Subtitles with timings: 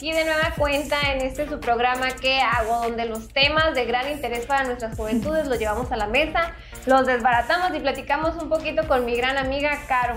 [0.00, 2.84] aquí de nueva cuenta en este su programa ¿Qué hago?
[2.84, 6.54] Donde los temas de gran interés para nuestras juventudes los llevamos a la mesa,
[6.86, 10.14] los desbaratamos y platicamos un poquito con mi gran amiga Caro.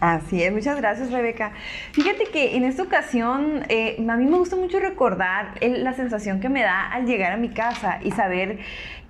[0.00, 1.52] Así es, muchas gracias Rebeca.
[1.92, 6.48] Fíjate que en esta ocasión eh, a mí me gusta mucho recordar la sensación que
[6.48, 8.60] me da al llegar a mi casa y saber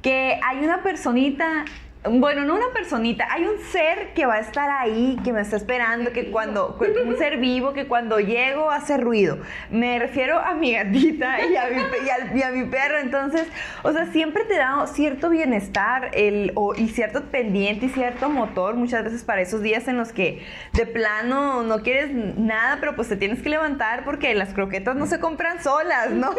[0.03, 1.67] que hay una personita
[2.09, 5.57] bueno, no una personita, hay un ser que va a estar ahí, que me está
[5.57, 9.39] esperando, que cuando, un ser vivo, que cuando llego hace ruido.
[9.71, 12.99] Me refiero a mi gatita y a mi, perro.
[12.99, 13.47] Entonces,
[13.83, 19.05] o sea, siempre te da cierto bienestar el, y cierto pendiente y cierto motor muchas
[19.05, 20.43] veces para esos días en los que
[20.73, 25.05] de plano no quieres nada, pero pues te tienes que levantar porque las croquetas no
[25.05, 26.31] se compran solas, ¿no?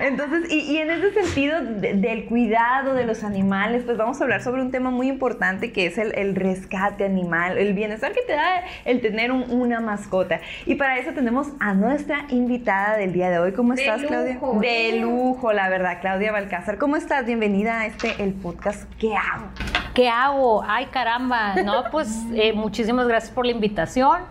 [0.00, 4.60] Entonces, y, en ese sentido del cuidado de los animales, pues vamos a hablar sobre
[4.60, 9.00] un tema muy importante que es el, rescate animal, el bienestar que te da el
[9.00, 10.40] tener una mascota.
[10.66, 13.52] Y para eso tenemos a nuestra invitada del día de hoy.
[13.52, 14.38] ¿Cómo estás, Claudia?
[14.60, 16.78] De lujo, la verdad, Claudia Balcázar.
[16.78, 17.26] ¿Cómo estás?
[17.26, 19.46] Bienvenida a este, el podcast ¿Qué hago?
[19.94, 20.64] ¿Qué hago?
[20.66, 21.54] Ay, caramba.
[21.62, 24.22] No, pues eh, muchísimas gracias por la invitación.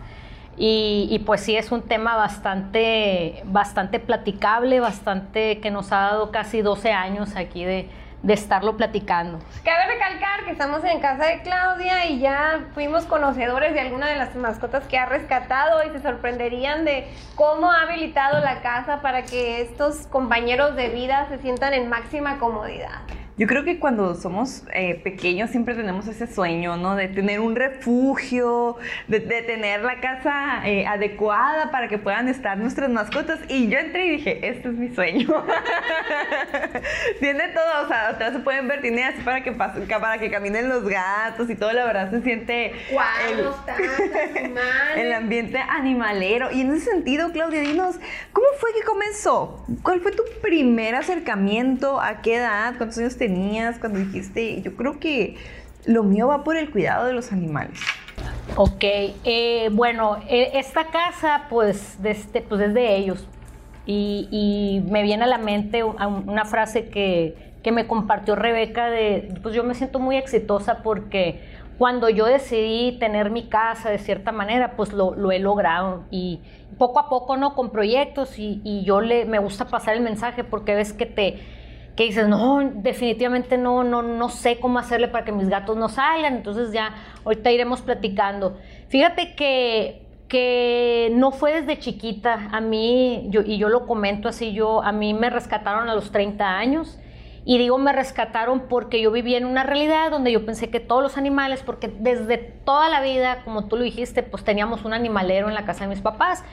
[0.56, 6.32] Y, y, pues sí, es un tema bastante, bastante platicable, bastante que nos ha dado
[6.32, 7.90] casi 12 años aquí de,
[8.24, 9.40] de estarlo platicando.
[9.64, 14.16] Cabe recalcar que estamos en casa de Claudia y ya fuimos conocedores de alguna de
[14.16, 19.24] las mascotas que ha rescatado y se sorprenderían de cómo ha habilitado la casa para
[19.24, 23.02] que estos compañeros de vida se sientan en máxima comodidad.
[23.36, 26.96] Yo creo que cuando somos eh, pequeños siempre tenemos ese sueño, ¿no?
[26.96, 32.92] De tener un refugio, de, tener la casa eh, adecuada para que puedan estar nuestras
[32.92, 33.40] mascotas.
[33.50, 35.30] Y yo entré y dije, este es mi sueño.
[37.20, 40.30] tiene todo, o sea, atrás se pueden ver, tiene así para que, pasen, para que
[40.30, 42.74] caminen los gatos y todo, la verdad se siente
[43.32, 43.46] el,
[44.96, 46.52] el ambiente animalero.
[46.52, 47.96] Y en ese sentido, Claudia, dinos,
[48.32, 49.66] ¿cómo fue que comenzó?
[49.82, 52.00] ¿Cuál fue tu primer acercamiento?
[52.00, 52.76] ¿A qué edad?
[52.78, 55.38] ¿Cuántos años tenías cuando dijiste, yo creo que
[55.86, 57.80] lo mío va por el cuidado de los animales?
[58.58, 63.26] Ok, eh, bueno, e, esta casa pues, este, pues es de ellos
[63.86, 69.56] y, me viene a la mente una frase que, que, me compartió Rebeca de, pues
[69.56, 71.40] yo me siento muy exitosa porque
[71.78, 76.42] cuando yo decidí tener mi casa de cierta manera, pues lo, lo he logrado y
[76.78, 77.56] poco a poco, ¿no?
[77.56, 81.63] Con proyectos y, y yo le, me gusta pasar el mensaje porque ves que te
[81.96, 85.90] que dices, no, definitivamente no, no, no sé cómo hacerle para que mis gatos no
[85.90, 88.58] salgan, entonces ya ahorita iremos platicando.
[88.90, 94.82] Fíjate que, que no fue desde chiquita, a mí, y yo lo comento así, yo,
[94.84, 97.00] a mí me rescataron a los 30 años,
[97.46, 101.04] y digo me rescataron porque yo vivía en una realidad donde yo pensé que todos
[101.04, 105.50] los animales, porque desde toda la vida, como tú lo dijiste, pues teníamos un animalero
[105.50, 106.44] en la casa de mis papás.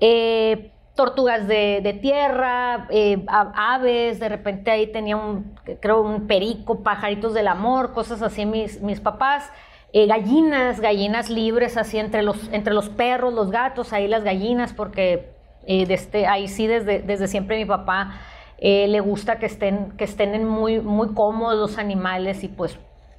[0.00, 7.34] Eh, tortugas de, tierra, eh, aves, de repente ahí tenía un, creo, un perico, pajaritos
[7.34, 9.50] del amor, cosas así mis, mis papás.
[9.92, 14.72] Eh, gallinas, gallinas libres así entre los, entre los perros, los gatos, ahí las gallinas,
[14.72, 15.30] porque
[15.66, 18.20] eh, este, ahí sí desde, desde siempre mi papá
[18.60, 22.78] le gusta que estén, que estén muy, muy cómodos los animales y pues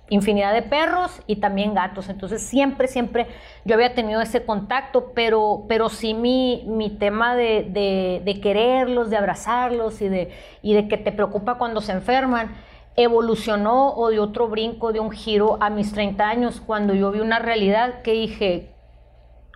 [0.10, 2.10] infinidad de perros y también gatos.
[2.10, 3.28] Entonces siempre, siempre
[3.64, 9.18] yo había tenido ese contacto, pero, pero sí mi, mi tema de, de, quererlos, de
[9.18, 12.56] abrazarlos y de, y de que te preocupa cuando se enferman,
[12.96, 17.20] evolucionó o de otro brinco, de un giro a mis 30 años, cuando yo vi
[17.20, 18.76] una realidad que dije,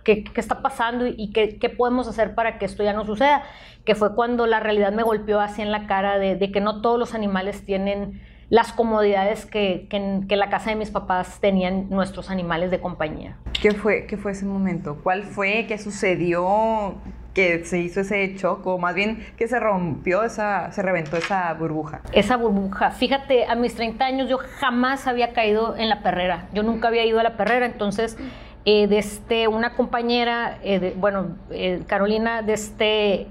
[0.04, 3.44] ¿qué, qué está pasando y qué, qué, podemos hacer para que esto ya no suceda?
[3.84, 6.82] Que fue cuando la realidad me golpeó así en la cara de, de que no
[6.82, 12.30] todos los animales tienen las comodidades que, que, la casa de mis papás tenían nuestros
[12.30, 13.36] animales de compañía.
[13.62, 14.98] ¿Qué fue, qué fue ese momento?
[15.02, 15.66] ¿Cuál fue?
[15.66, 16.96] ¿Qué sucedió?
[17.32, 22.00] que se hizo ese choco, más bien que se rompió esa, se reventó esa burbuja.
[22.10, 22.90] Esa burbuja.
[22.90, 26.48] Fíjate, a mis 30 años yo jamás había caído en la perrera.
[26.52, 28.18] Yo nunca había ido a la perrera, entonces
[28.64, 33.26] eh, desde este, una compañera, eh, bueno, eh, Carolina, desde este,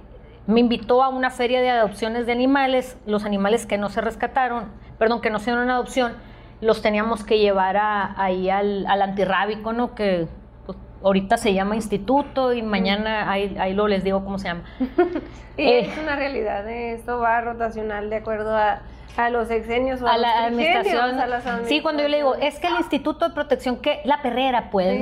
[0.48, 4.72] me invitó a una feria de adopciones de animales, los animales que no se rescataron
[5.00, 6.14] perdón, que no sean una adopción,
[6.62, 9.96] los teníamos que llevar ahí al, al, antirrábico, ¿no?
[9.96, 10.28] Que
[10.66, 14.64] pues, ahorita se llama instituto y mañana ahí, ahí lo les digo cómo se llama.
[15.58, 16.94] y eh, es una realidad, ¿eh?
[16.94, 18.82] esto va rotacional de acuerdo a,
[19.18, 21.18] a los exenios o a, la administración.
[21.66, 25.02] sí, cuando yo le digo, es que el Instituto de Protección, que la perrera, pues,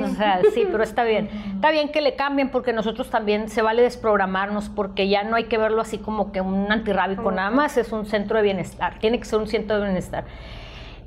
[0.54, 0.66] sí.
[0.70, 1.28] pero está bien.
[1.58, 5.44] Está bien que le cambien porque nosotros también se vale desprogramarnos porque ya no hay
[5.44, 9.18] que verlo así como que un antirrábico nada más, es un centro de bienestar, tiene
[9.18, 10.24] que ser un centro de bienestar.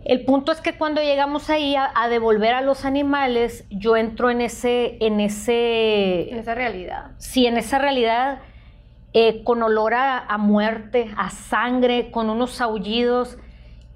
[0.03, 4.41] El punto es que cuando llegamos ahí a, devolver a los animales, yo entro en
[4.41, 6.29] ese, en ese...
[6.31, 7.11] En esa realidad.
[7.17, 8.39] Sí, en esa realidad
[9.13, 13.37] eh, con olor a, muerte, a sangre, con unos aullidos.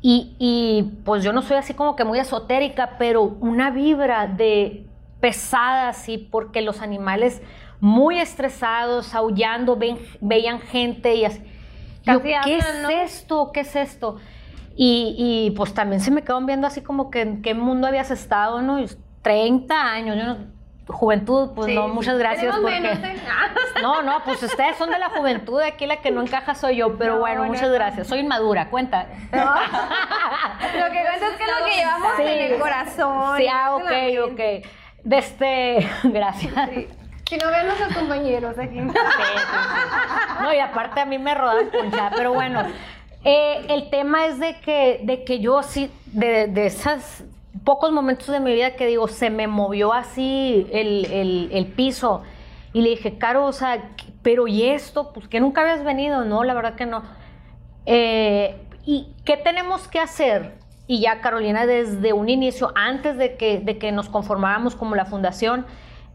[0.02, 4.86] Y, y, pues yo no soy así como que muy esotérica, pero una vibra de
[5.20, 7.42] pesada, así, porque los animales
[7.80, 9.78] muy estresados, aullando,
[10.22, 11.42] veían gente y así.
[12.44, 13.52] ¿qué es esto?
[13.52, 14.18] ¿Qué es esto?
[14.76, 18.12] Y, y, pues también se me quedaron viendo así como que en qué mundo habías
[18.12, 18.84] estado, ¿no?
[19.22, 20.38] 30 años, yo no,
[20.88, 22.78] juventud, pues no, muchas gracias porque...
[22.78, 23.22] ¿eh?
[23.82, 26.98] No, no, pues ustedes son de la juventud, aquí la que no encaja soy yo,
[26.98, 28.08] pero bueno, muchas gracias.
[28.08, 29.08] Soy inmadura, cuenta.
[29.32, 33.38] lo que cuenta es que lo que llevamos en el corazón.
[33.38, 34.40] Sí, ah, ok, ok.
[35.04, 36.54] De este, gracias.
[37.28, 38.80] Si no vean a compañeros aquí.
[40.42, 42.64] No, y aparte a mí me rodan concha, pero bueno.
[43.24, 47.24] Eh, el tema es de que, de que yo sí, de, de esos
[47.64, 52.24] pocos momentos de mi vida que digo, se me movió así el, el, piso.
[52.74, 53.92] Y le dije, Caro, o sea,
[54.22, 55.14] pero ¿y esto?
[55.14, 56.26] Pues que nunca habías venido.
[56.26, 57.04] No, la verdad que no.
[57.86, 58.56] Eh,
[58.86, 60.54] ¿Y qué tenemos que hacer?
[60.88, 65.06] Y ya Carolina, desde un inicio, antes de que, de que nos conformáramos como la
[65.06, 65.66] fundación,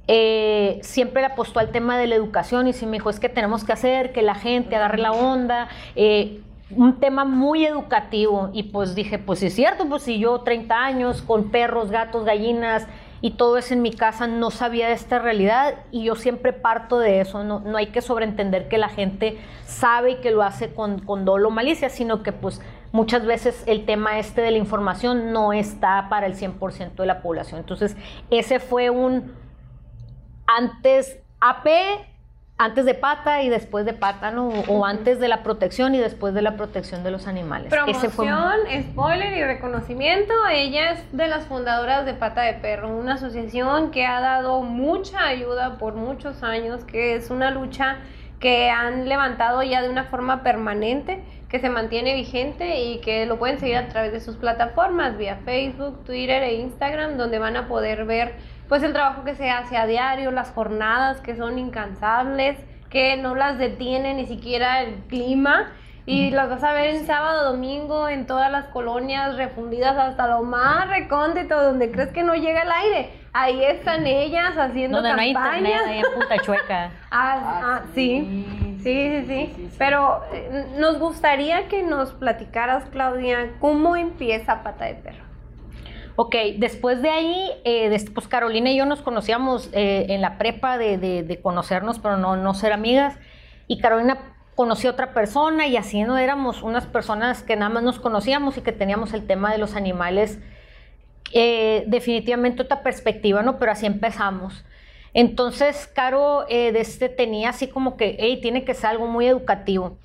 [0.06, 3.28] eh, siempre le apostó al tema de la educación y sí me dijo, es que
[3.28, 6.40] tenemos que hacer que la gente agarre la onda, eh,
[6.76, 11.22] un tema muy educativo y pues dije, pues es cierto, pues si yo 30 años
[11.22, 12.86] con perros, gatos, gallinas
[13.20, 16.98] y todo eso en mi casa no sabía de esta realidad y yo siempre parto
[16.98, 20.72] de eso, no, no hay que sobreentender que la gente sabe y que lo hace
[20.72, 22.60] con, con dolo malicia, sino que pues
[22.92, 27.22] muchas veces el tema este de la información no está para el 100% de la
[27.22, 27.60] población.
[27.60, 27.96] Entonces,
[28.30, 29.34] ese fue un
[30.46, 31.68] antes AP,
[32.60, 34.48] antes de pata y después de pata, ¿no?
[34.68, 37.70] O antes de la protección y después de la protección de los animales.
[37.70, 38.52] Promoción,
[38.82, 40.34] spoiler y reconocimiento.
[40.52, 45.24] Ella es de las fundadoras de Pata de Perro, una asociación que ha dado mucha
[45.26, 47.96] ayuda por muchos años, que es una lucha
[48.40, 53.38] que han levantado ya de una forma permanente, que se mantiene vigente y que lo
[53.38, 57.68] pueden seguir a través de sus plataformas, vía Facebook, Twitter e Instagram, donde van a
[57.68, 58.34] poder ver
[58.70, 62.56] pues el trabajo que se hace a diario, las jornadas que son incansables,
[62.88, 65.72] que no las detiene ni siquiera el clima.
[66.06, 70.42] Y las vas a ver en sábado, domingo, en todas las colonias refundidas hasta lo
[70.44, 73.10] más recóndito, donde crees que no llega el aire.
[73.32, 75.34] Ahí están ellas haciendo donde campañas.
[75.34, 76.84] No hay internet, ahí en Punta Chueca.
[77.10, 78.78] Ah, ah, ah, sí.
[78.82, 79.70] Sí, sí, sí.
[79.78, 85.29] Pero eh, nos gustaría que nos platicaras, Claudia, cómo empieza Pata de Perro.
[86.16, 90.76] Ok, después de ahí, eh, pues Carolina y yo nos conocíamos eh, en la prepa
[90.78, 93.16] de, conocernos, pero no, no ser amigas.
[93.66, 94.18] Y Carolina
[94.54, 98.58] conoció a otra persona y así no éramos unas personas que nada más nos conocíamos
[98.58, 100.38] y que teníamos el tema de los animales.
[101.32, 103.58] Eh, definitivamente otra perspectiva, ¿no?
[103.58, 104.64] Pero así empezamos.
[105.14, 109.96] Entonces, Caro este, tenía así como que, hey, tiene que ser algo muy educativo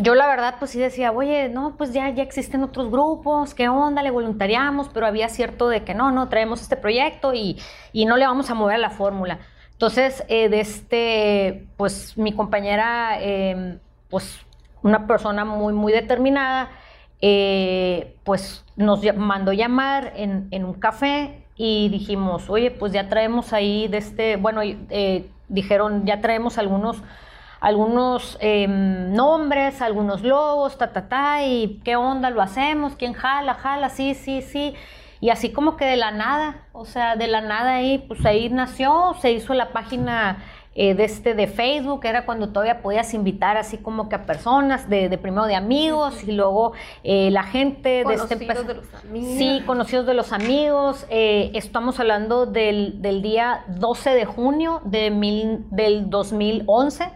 [0.00, 3.68] yo la verdad pues sí decía, oye, no, pues ya, ya existen otros grupos, ¿qué
[3.68, 4.00] onda?
[4.00, 7.58] Le voluntariamos, pero había cierto de que no, no, traemos este proyecto y,
[8.06, 9.40] no le vamos a mover a la fórmula.
[9.72, 14.38] Entonces, eh, de este, pues mi compañera, em, pues
[14.84, 16.70] una persona muy, muy determinada,
[17.20, 23.52] eh, pues nos mandó llamar en, en, un café y dijimos, oye, pues ya traemos
[23.52, 27.02] ahí de este, bueno, eh, dijeron, ya traemos algunos
[27.60, 33.54] algunos em, nombres, algunos logos, ta, ta, ta, y qué onda lo hacemos, quién jala,
[33.54, 34.74] jala, sí, sí, sí.
[35.20, 38.48] Y así como que de la nada, o sea, de la nada ahí, pues ahí
[38.50, 40.38] nació, se hizo la página
[40.80, 44.88] eh, de, este, de Facebook, era cuando todavía podías invitar así como que a personas,
[44.88, 46.72] de, de primero de amigos y luego
[47.02, 49.38] eh, la gente de este de los amigos.
[49.38, 51.04] Sí, conocidos de los amigos.
[51.10, 57.10] Eh, estamos hablando del, del, día 12 de junio de mil, del 2011.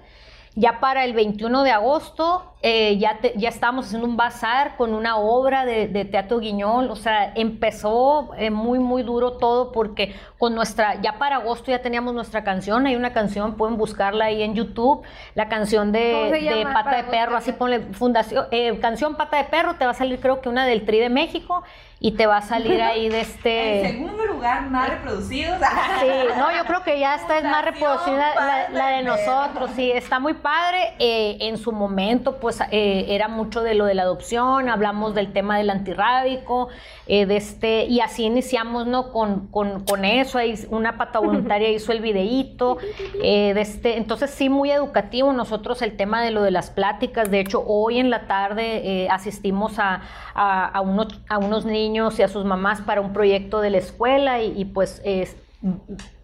[0.54, 5.16] Ya para el 21 de agosto eh, ya, ya estábamos haciendo un bazar con una
[5.16, 11.00] obra de, Teatro Guiñol, o sea, empezó eh, muy, muy duro todo porque con nuestra,
[11.00, 15.02] ya para agosto ya teníamos nuestra canción, hay una canción, pueden buscarla ahí en YouTube,
[15.34, 19.84] la canción de, Pata de Perro, así ponle fundación, eh, canción Pata de Perro, te
[19.84, 21.64] va a salir creo que una del Tri de México
[21.98, 23.80] y te va a salir ahí de este...
[23.80, 25.58] En segundo lugar, más reproducidos.
[26.00, 29.90] Sí, no, yo creo que ya esta es más reproducida la, la, de nosotros, sí,
[29.90, 34.02] está muy padre, en su momento pues pues, eh, era mucho de lo de la
[34.02, 36.68] adopción, hablamos del tema del antirrábico,
[37.06, 39.10] eh, de este, y así iniciamos ¿no?
[39.10, 42.76] con, con, eso, ahí una pata voluntaria hizo el videíto,
[43.22, 47.30] eh, de este, entonces sí, muy educativo nosotros el tema de lo de las pláticas,
[47.30, 50.02] de hecho hoy en la tarde asistimos a,
[50.34, 54.42] a, unos, a unos niños y a sus mamás para un proyecto de la escuela
[54.42, 55.00] y, y pues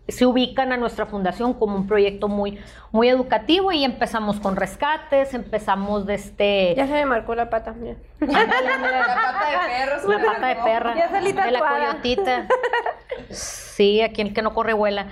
[0.08, 2.58] se ubican a nuestra fundación como un proyecto muy,
[2.92, 6.74] muy educativo y empezamos con rescates, empezamos de este...
[6.76, 7.96] Ya se me marcó la pata, mira.
[8.20, 8.56] La pata
[9.50, 10.08] de perro.
[10.08, 10.94] La pata de perra.
[10.96, 12.46] Ya salí de la coyotita.
[13.30, 15.08] Sí, aquí el que no corre vuela.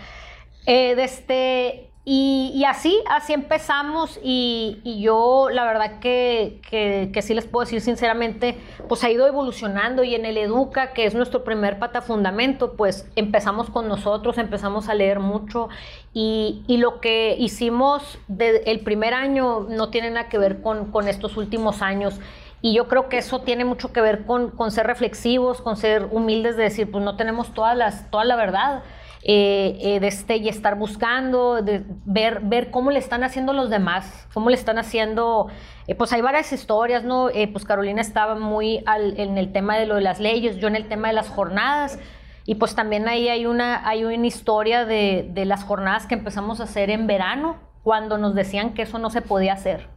[0.65, 7.47] Eh, de este, y, así, así empezamos y, yo la verdad que, que, sí les
[7.47, 8.57] puedo decir sinceramente,
[8.89, 13.11] pues ha ido evolucionando y en el Educa, que es nuestro primer pata fundamento, pues
[13.17, 15.69] empezamos con nosotros, empezamos a leer mucho
[16.15, 21.09] y, y lo que hicimos de- primer año no tiene nada que ver con, con
[21.09, 22.21] estos últimos años.
[22.63, 26.07] Y yo creo que eso tiene mucho que ver con, con ser reflexivos, con ser
[26.13, 28.85] humildes, de decir, pues no tenemos todas las, toda la verdad.
[29.29, 33.71] Eh, eh, de este, y estar buscando, de ver, ver cómo le están haciendo los
[33.71, 35.49] demás, cómo le están haciendo,
[35.89, 37.29] eh, pues hay varias historias, ¿no?
[37.31, 40.69] Eh, pues Carolina estaba muy al- en el tema de lo de las leyes, yo
[40.69, 41.99] en el tema de las jornadas,
[42.45, 46.61] y pues también ahí hay una, hay una historia de, de las jornadas que empezamos
[46.61, 49.89] a hacer en verano, cuando nos decían que eso no se podía hacer.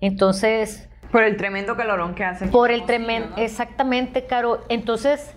[0.00, 2.46] Entonces, Por el tremendo calorón que hace.
[2.46, 4.60] por el tremendo, exactamente, Caro.
[4.68, 5.34] Entonces,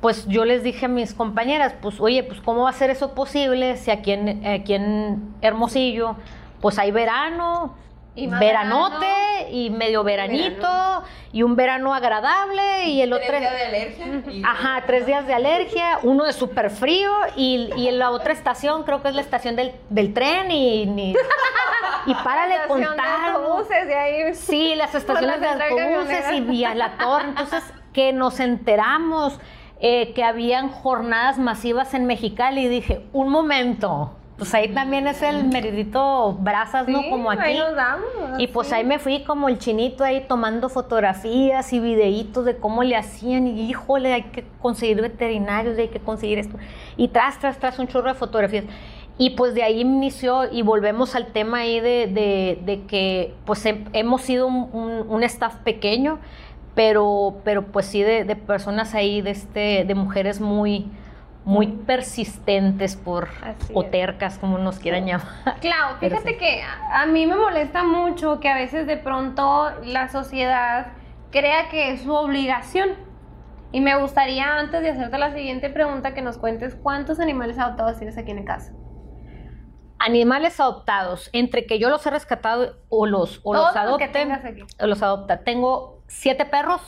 [0.00, 3.14] pues yo les dije a mis compañeras, pues oye, pues cómo va a ser eso
[3.14, 6.16] posible si aquí en, aquí en Hermosillo,
[6.60, 7.74] pues hay verano,
[8.14, 9.48] Y veranote verano.
[9.50, 10.68] y medio veranito
[11.32, 13.26] y un verano agradable y el otro...
[13.26, 14.32] Tres días de alergia.
[14.32, 18.32] y- Ajá, tres días de alergia, uno de súper frío y, y en la otra
[18.32, 21.14] estación creo que es la estación del, del tren y, ni-
[22.06, 23.30] y párale de contar.
[23.34, 24.34] autobuses, de ahí.
[24.34, 26.50] Sí, las estaciones de la autobuses y camionera.
[26.50, 27.24] vía la torre.
[27.28, 29.38] Entonces, que nos enteramos
[29.80, 34.12] eh, que habían jornadas masivas en Mexicali y dije, un momento.
[34.38, 37.00] Pues ahí también es el meridito brasas, ¿no?
[37.00, 37.40] Sí, Como aquí.
[37.42, 38.06] ahí nos damos,
[38.38, 38.74] Y pues sí.
[38.74, 43.46] ahí me fui como el chinito ahí tomando fotografías y videitos de cómo le hacían
[43.46, 46.58] y híjole, hay que conseguir veterinarios, hay que conseguir esto.
[46.98, 48.64] Y tras, tras, tras un chorro de fotografías.
[49.18, 53.64] Y pues de ahí inició y volvemos al tema ahí de, de- de que pues
[53.64, 56.18] hem- hemos sido un, un- un staff pequeño,
[56.76, 60.92] pero, pero pues sí de, de personas ahí, de, este, de mujeres muy,
[61.44, 65.28] muy persistentes por, Así o tercas, como nos quieran llamar.
[65.60, 66.38] Clau, fíjate sí.
[66.38, 70.94] que a mí me molesta mucho que a veces de pronto la sociedad
[71.30, 72.90] crea que es su obligación.
[73.72, 77.98] Y me gustaría, antes de hacerte la siguiente pregunta, que nos cuentes cuántos animales adoptados
[77.98, 78.74] tienes aquí en casa.
[79.98, 84.04] animales adoptados, entre que yo los he rescatado o los, o Todos los los que
[84.04, 84.62] adopte, tengas aquí.
[84.80, 85.42] o los adopta.
[85.44, 86.80] Tengo siete perros,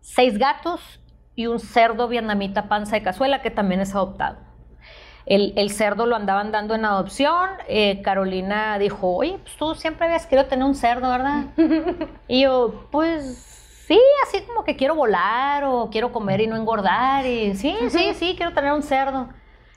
[0.00, 1.00] seis gatos
[1.34, 4.38] y un cerdo vietnamita panza de cazuela que también es adoptado.
[5.26, 7.50] El, el cerdo lo andaban dando en adopción.
[7.68, 11.46] eh, Carolina dijo, oye, pues tú siempre habías querido tener un cerdo, ¿verdad?
[12.28, 13.36] y yo, pues
[13.86, 17.26] sí, así como que quiero volar o quiero comer y no engordar.
[17.26, 19.28] Y sí, sí, sí, quiero tener un cerdo.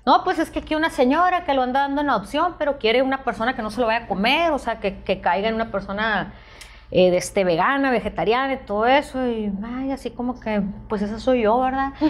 [0.05, 3.01] No, pues es que aquí una señora que lo anda dando en adopción, pero quiere
[3.01, 5.55] una persona que no se lo vaya a comer, o sea, que, que caiga en
[5.55, 6.33] una persona
[6.91, 9.25] eh, de este, vegana, vegetariana y todo eso.
[9.27, 11.93] Y ay, así como que, pues esa soy yo, ¿verdad?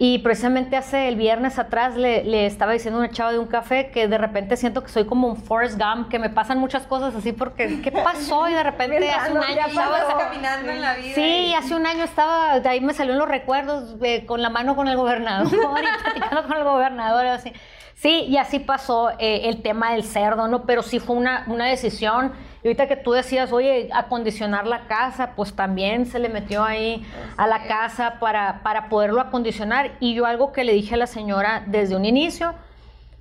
[0.00, 3.48] Y precisamente hace el viernes atrás le, le estaba diciendo a una chava de un
[3.48, 6.86] café que de repente siento que soy como un Forrest Gump, que me pasan muchas
[6.86, 8.48] cosas así porque, ¿qué pasó?
[8.48, 10.16] Y de repente hace un año estaba...
[10.16, 11.14] caminando en la vida.
[11.16, 14.40] Sí, y- hace un año estaba, de ahí me salió en los recuerdos eh, con
[14.40, 17.52] la mano con el gobernador y platicando con el gobernador, así.
[17.94, 20.62] Sí, y así pasó eh, el tema del cerdo, ¿no?
[20.62, 22.34] Pero sí fue una, una decisión.
[22.62, 27.06] Y ahorita que tú decías, oye, acondicionar la casa, pues también se le metió ahí
[27.36, 29.92] a la casa para, para poderlo acondicionar.
[30.00, 32.54] Y yo algo que le dije a la señora desde un inicio,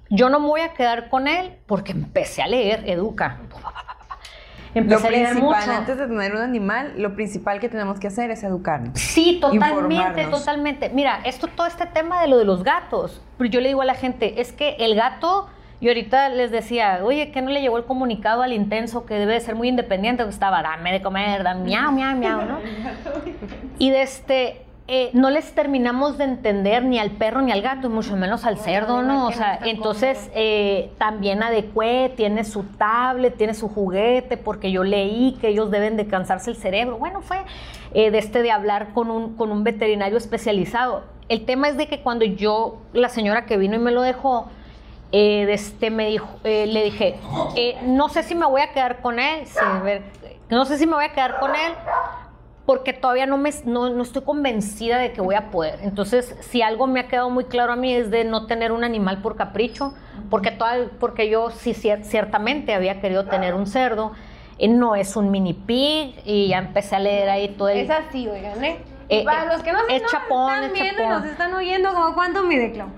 [0.10, 3.38] yo no me voy a quedar con él porque empecé a leer Educa.
[4.74, 5.72] Lo Empecé a leer principal, mucho.
[5.72, 9.00] antes de tener un animal, lo principal que tenemos que hacer es educarnos.
[9.00, 10.90] Sí, totalmente, totalmente.
[10.90, 13.96] Mira, esto, todo este tema de lo de los gatos, yo le digo a la
[13.96, 17.86] gente, es que el gato, y ahorita les decía, oye, ¿qué no le llegó el
[17.86, 20.24] comunicado al intenso que debe de ser muy independiente?
[20.24, 22.60] Que estaba, dame de comer, dame miau, miau, miau, ¿no?
[23.80, 27.92] Y de este, eh, no les terminamos de entender ni al perro ni al gato,
[27.92, 29.28] mucho menos al cerdo, ¿no?
[29.28, 35.38] O sea, entonces eh, también adecué, tiene su tablet, tiene su juguete, porque yo leí
[35.42, 36.98] que ellos deben de cansarse el cerebro.
[36.98, 37.38] Bueno, fue
[37.94, 41.04] eh, de este de hablar con un, con un veterinario especializado.
[41.30, 44.48] El tema es de que cuando yo, la señora que vino y me lo dejó,
[45.12, 47.16] eh, este me dijo, eh, le dije,
[47.56, 50.04] eh, no sé si me voy a quedar con él, sí, a ver,
[50.50, 51.74] no sé si me voy a quedar con él,
[52.66, 55.80] porque todavía no, me, no, no estoy convencida de que voy a poder.
[55.84, 58.84] Entonces, si algo me ha quedado muy claro a mí es de no tener un
[58.84, 59.94] animal por capricho,
[60.30, 64.12] porque, toda- porque yo sí cier- ciertamente había querido tener un cerdo,
[64.68, 67.78] no es un mini pig, y ya empecé a leer ahí todo el...
[67.78, 68.80] Es así, oigan, ¿eh?
[69.24, 72.44] Para los que no, es no chapón, están es viendo nos están oyendo, ¿como cuánto
[72.44, 72.90] mide, Clau?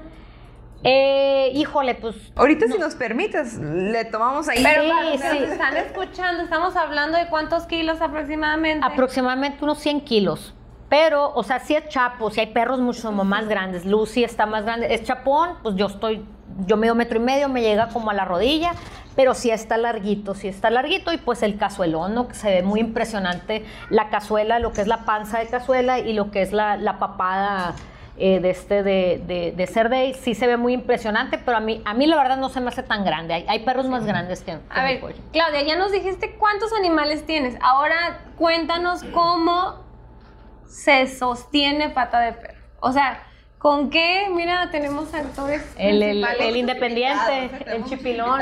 [0.83, 4.63] Eh, híjole, pues Ahorita si nos permites, le tomamos ahí.
[4.63, 5.39] Pero Sí, para sí.
[5.39, 8.85] nos están escuchando, estamos hablando de cuántos kilos aproximadamente.
[8.85, 10.53] aproximadamente unos 100 kilos.
[10.87, 13.85] Pero, o sea, sí es chapo, si hay perros mucho más grandes.
[13.85, 14.93] Lucy está más grande.
[14.93, 16.25] Es chapón, pues yo estoy,
[16.65, 18.71] yo medio metro y medio, me llega como a la rodilla,
[19.15, 21.13] pero sí está larguito, sí está larguito.
[21.13, 22.27] Y pues el cazuelón, ¿no?
[22.27, 23.65] Que se ve muy impresionante.
[23.91, 26.97] La cazuela, lo que es la panza de cazuela y lo que es la, la
[26.97, 27.75] papada
[28.19, 31.81] eh, de este de, de, de Cerdey, sí se ve muy impresionante, pero a mí,
[31.85, 33.33] a mí la verdad no se me hace tan grande.
[33.33, 35.15] Hay, hay perros más grandes que, que A ver, pollo.
[35.31, 37.55] Claudia, ya nos dijiste cuántos animales tienes.
[37.61, 39.83] Ahora cuéntanos cómo
[40.67, 42.59] se sostiene pata de perro.
[42.81, 43.23] O sea,
[43.59, 44.27] ¿con qué?
[44.33, 48.41] Mira, tenemos actores El, el, independiente, el chipilón.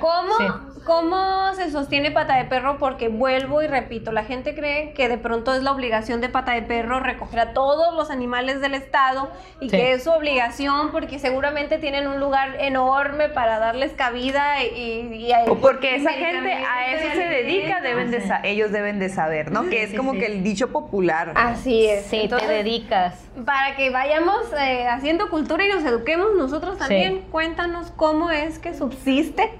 [0.00, 0.44] ¿Cómo, Sí.
[0.86, 2.78] ¿Cómo se sostiene pata de perro?
[2.78, 6.52] Porque vuelvo y repito, la gente cree que de pronto es la obligación de pata
[6.52, 9.28] de perro recoger a todos los animales del estado
[9.60, 9.76] y Sí.
[9.76, 14.68] que es su obligación porque seguramente tienen un lugar enorme para darles cabida y...
[14.68, 18.98] y- y- O porque esa gente a eso se dedica, deben de sa- ellos deben
[18.98, 19.64] de saber, ¿no?
[19.68, 20.20] Que es sí, como sí.
[20.20, 21.32] que el dicho popular.
[21.34, 22.06] Así es.
[22.06, 23.27] Sí, Entonces, te dedicas.
[23.44, 28.74] Para que vayamos eh, haciendo cultura y nos eduquemos nosotros también, cuéntanos cómo es que
[28.74, 29.58] subsiste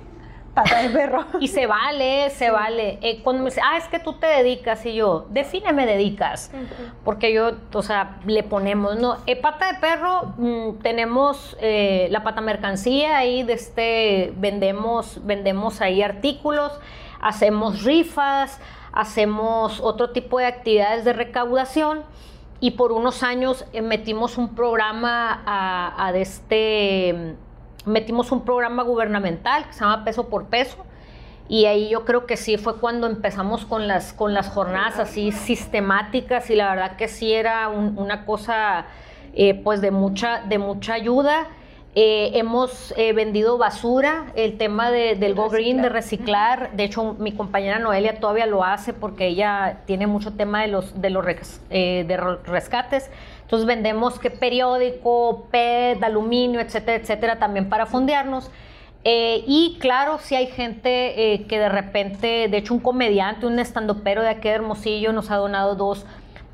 [0.62, 1.24] pata de perro.
[1.40, 2.98] Y se vale, se vale.
[3.02, 6.50] Eh, cuando me dice, ah, es que tú te dedicas, y yo, defíneme dedicas.
[7.04, 9.18] Porque yo, o sea, le ponemos, ¿no?
[9.26, 15.80] Eh, pata de perro, mm, tenemos eh, la pata mercancía, ahí de este, vendemos, vendemos
[15.80, 16.72] ahí artículos,
[17.20, 18.60] hacemos rifas,
[18.92, 22.02] hacemos otro tipo de actividades de recaudación.
[22.60, 27.36] Y por unos años eh, metimos un programa a, a de este,
[27.84, 30.76] metimos un programa gubernamental que se llama Peso por Peso.
[31.48, 35.32] Y ahí yo creo que sí fue cuando empezamos con las, con las jornadas así
[35.32, 38.86] sistemáticas y la verdad que sí era un- una cosa
[39.34, 41.46] eh, pues de mucha, de mucha ayuda.
[42.00, 46.70] Eh, hemos eh, vendido basura, el tema de- del Go Green, de reciclar.
[46.76, 51.00] De hecho, mi compañera Noelia todavía lo hace porque ella tiene mucho tema de los,
[51.00, 53.10] de los res- eh, de rescates.
[53.42, 58.48] Entonces vendemos que periódico, PET, aluminio, etcétera, etcétera, también para fondearnos.
[59.02, 63.58] Eh, y claro, si hay gente eh, que de repente, de hecho un comediante, un
[63.58, 66.06] estandopero de aquí de Hermosillo nos ha donado dos,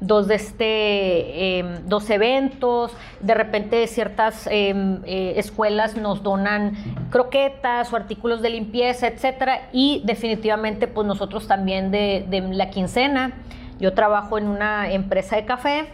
[0.07, 6.75] dos, de este, em, dos eventos, de repente ciertas em, eh, escuelas nos donan
[7.11, 13.33] croquetas o artículos de limpieza, etcétera, y definitivamente pues nosotros también de, la quincena,
[13.81, 15.87] yo trabajo en una empresa de café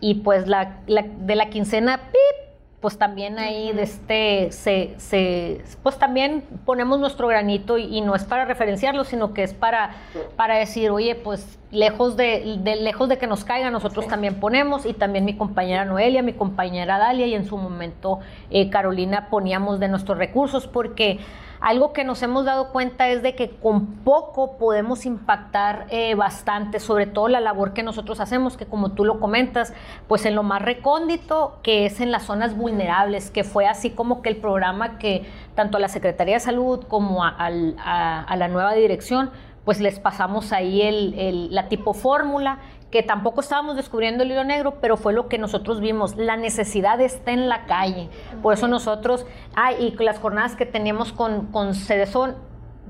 [0.00, 2.45] y pues la, la- de la quincena, ¡pip!
[2.86, 8.14] Pues también ahí de este se, se- pues también ponemos nuestro granito y, y no
[8.14, 9.90] es para referenciarlo sino que es para
[10.36, 14.86] para decir oye pues lejos de, de- lejos de que nos caiga nosotros también ponemos
[14.86, 18.20] y también mi compañera Noelia mi compañera Dalia y en su momento
[18.50, 21.18] eh, Carolina poníamos de nuestros recursos porque
[21.60, 26.80] algo que nos hemos dado cuenta es de que con poco podemos impactar eh, bastante,
[26.80, 29.72] sobre todo la labor que nosotros hacemos, que como tú lo comentas,
[30.08, 34.22] pues en lo más recóndito, que es en las zonas vulnerables, que fue así como
[34.22, 39.30] que el programa que tanto a la Secretaría de Salud como a, la nueva dirección,
[39.64, 42.58] pues les pasamos ahí el- la tipo fórmula
[42.96, 46.16] que tampoco estábamos descubriendo el hilo negro, pero fue lo que nosotros vimos.
[46.16, 48.08] La necesidad está en la calle.
[48.42, 51.74] Por eso nosotros, ah, y las jornadas que teníamos con, con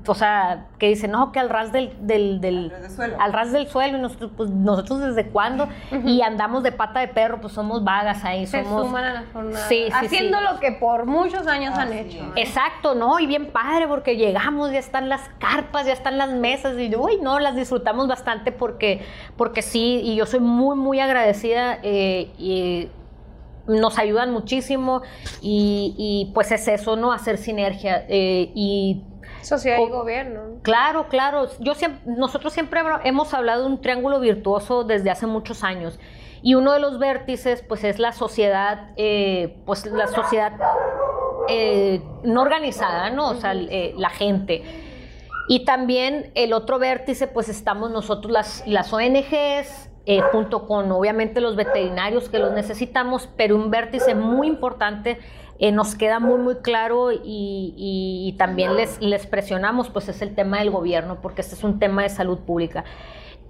[0.05, 3.15] o sea, que dicen, no, que al ras del, del, del- Al ras del suelo.
[3.19, 5.67] al ras del suelo, y nosotros, pues, nosotros desde cuándo,
[6.05, 8.85] y andamos de pata de perro, pues somos vagas ahí, Se somos...
[8.85, 9.23] suman a.
[9.67, 10.43] Sí, sí, haciendo sí.
[10.53, 12.19] lo que por muchos años han hecho.
[12.35, 12.47] es.
[12.47, 13.19] Exacto, ¿no?
[13.19, 17.17] Y bien padre porque llegamos, ya están las carpas, ya están las mesas y uy,
[17.21, 19.01] no, las disfrutamos bastante porque,
[19.35, 22.89] porque sí, y yo soy muy, muy agradecida eh, y
[23.67, 25.01] nos ayudan muchísimo
[25.41, 27.11] y, y, pues es eso, ¿no?
[27.11, 29.03] Hacer sinergia eh, y
[29.47, 30.59] Sociedad y gobierno.
[30.61, 31.47] Claro, claro.
[31.59, 35.99] Yo siempre, nosotros siempre hemos hablado de un triángulo virtuoso desde hace muchos años.
[36.41, 40.53] Y uno de los vértices, pues, es la sociedad, eh, pues, la sociedad
[41.47, 43.29] eh, no organizada, ¿no?
[43.29, 44.63] O sea, eh, la gente.
[45.47, 51.41] Y también el otro vértice, pues, estamos nosotros, las, las ONGs, eh, junto con, obviamente,
[51.41, 55.19] los veterinarios que los necesitamos, pero un vértice muy importante
[55.59, 60.59] eh, nos queda muy, muy claro y, también les, les presionamos, pues es el tema
[60.59, 62.83] del gobierno, porque este es un tema de salud pública.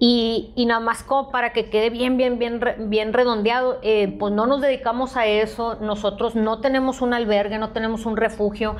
[0.00, 4.46] Y, nada más como para que quede bien, bien, bien, bien redondeado, eh, pues no
[4.46, 8.76] nos dedicamos a eso, nosotros no tenemos un albergue, no tenemos un refugio,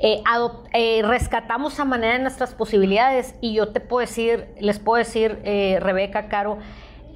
[0.00, 5.38] eh, rescatamos a manera de nuestras posibilidades y yo te puedo decir, les puedo decir,
[5.44, 6.58] Rebeca, Caro,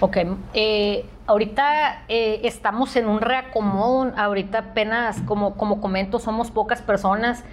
[0.00, 0.16] Ok,
[0.54, 7.44] eh, ahorita eh, estamos en un reacomodo, ahorita apenas, como, como comento, somos pocas personas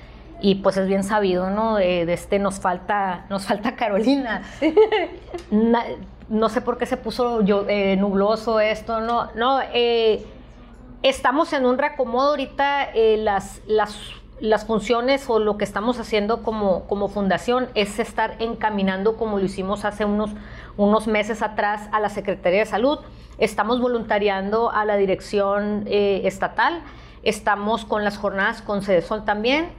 [0.44, 1.78] y pues es bien sabido, ¿no?
[1.78, 4.44] De, este nos falta, nos falta Carolina.
[5.50, 5.86] Na-
[6.30, 10.26] no sé por qué se puso yo, eh, nubloso esto, no, no, eh,
[11.02, 13.98] estamos en un reacomodo ahorita, eh, las, las,
[14.40, 19.46] las funciones o lo que estamos haciendo como, como fundación es estar encaminando como lo
[19.46, 20.32] hicimos hace unos,
[20.78, 23.00] unos meses atrás a la Secretaría de Salud.
[23.38, 26.82] Estamos voluntariando a la dirección eh, estatal,
[27.24, 29.70] estamos con las jornadas con Cedesol también.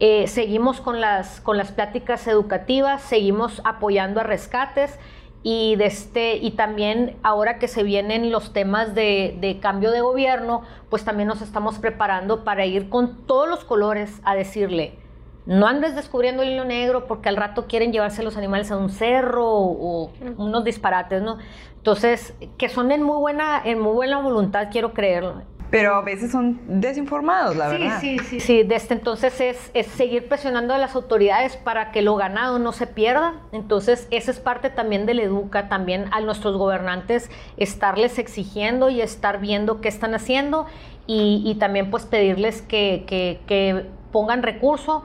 [0.00, 4.98] Eh, seguimos con las, con las pláticas educativas, seguimos apoyando a rescates
[5.42, 10.00] y, de este, y también ahora que se vienen los temas de, de cambio de
[10.00, 14.98] gobierno, pues también nos estamos preparando para ir con todos los colores a decirle,
[15.44, 18.90] no andes descubriendo el hilo negro porque al rato quieren llevarse los animales a un
[18.90, 21.38] cerro o, o unos disparates, ¿no?
[21.78, 25.42] Entonces, que son en muy buena, en muy buena voluntad, quiero creerlo.
[25.72, 27.98] Pero a veces son desinformados, la verdad.
[28.00, 28.40] Sí, sí, sí.
[28.40, 32.72] Sí, desde entonces es, es seguir presionando a las autoridades para que lo ganado no
[32.72, 33.40] se pierda.
[33.50, 39.40] Entonces, esa es parte también del educa, también a nuestros gobernantes estarles exigiendo y estar
[39.40, 40.66] viendo qué están haciendo
[41.06, 45.04] y, y también pues pedirles que, que- que pongan recurso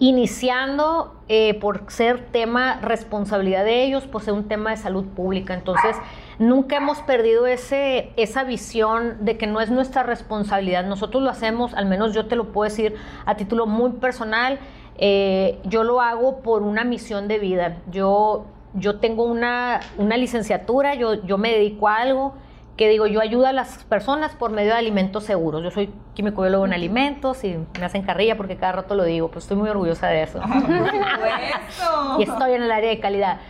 [0.00, 5.54] iniciando eh, por ser tema responsabilidad de ellos, por ser un tema de salud pública.
[5.54, 5.96] Entonces,
[6.38, 10.84] nunca hemos perdido ese, esa visión de que no es nuestra responsabilidad.
[10.84, 12.94] Nosotros lo hacemos, al menos yo te lo puedo decir
[13.26, 14.58] a título muy personal,
[14.98, 17.78] eh, yo lo hago por una misión de vida.
[17.90, 22.34] Yo, yo tengo una, una licenciatura, yo, yo me dedico a algo
[22.78, 25.64] que digo, yo ayudo a las personas por medio de alimentos seguros.
[25.64, 29.30] Yo soy químico biólogo en alimentos y me hacen carrilla porque cada rato lo digo,
[29.30, 30.40] pues estoy muy orgullosa de eso.
[32.18, 33.40] y estoy en el área de calidad.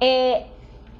[0.00, 0.46] Eh,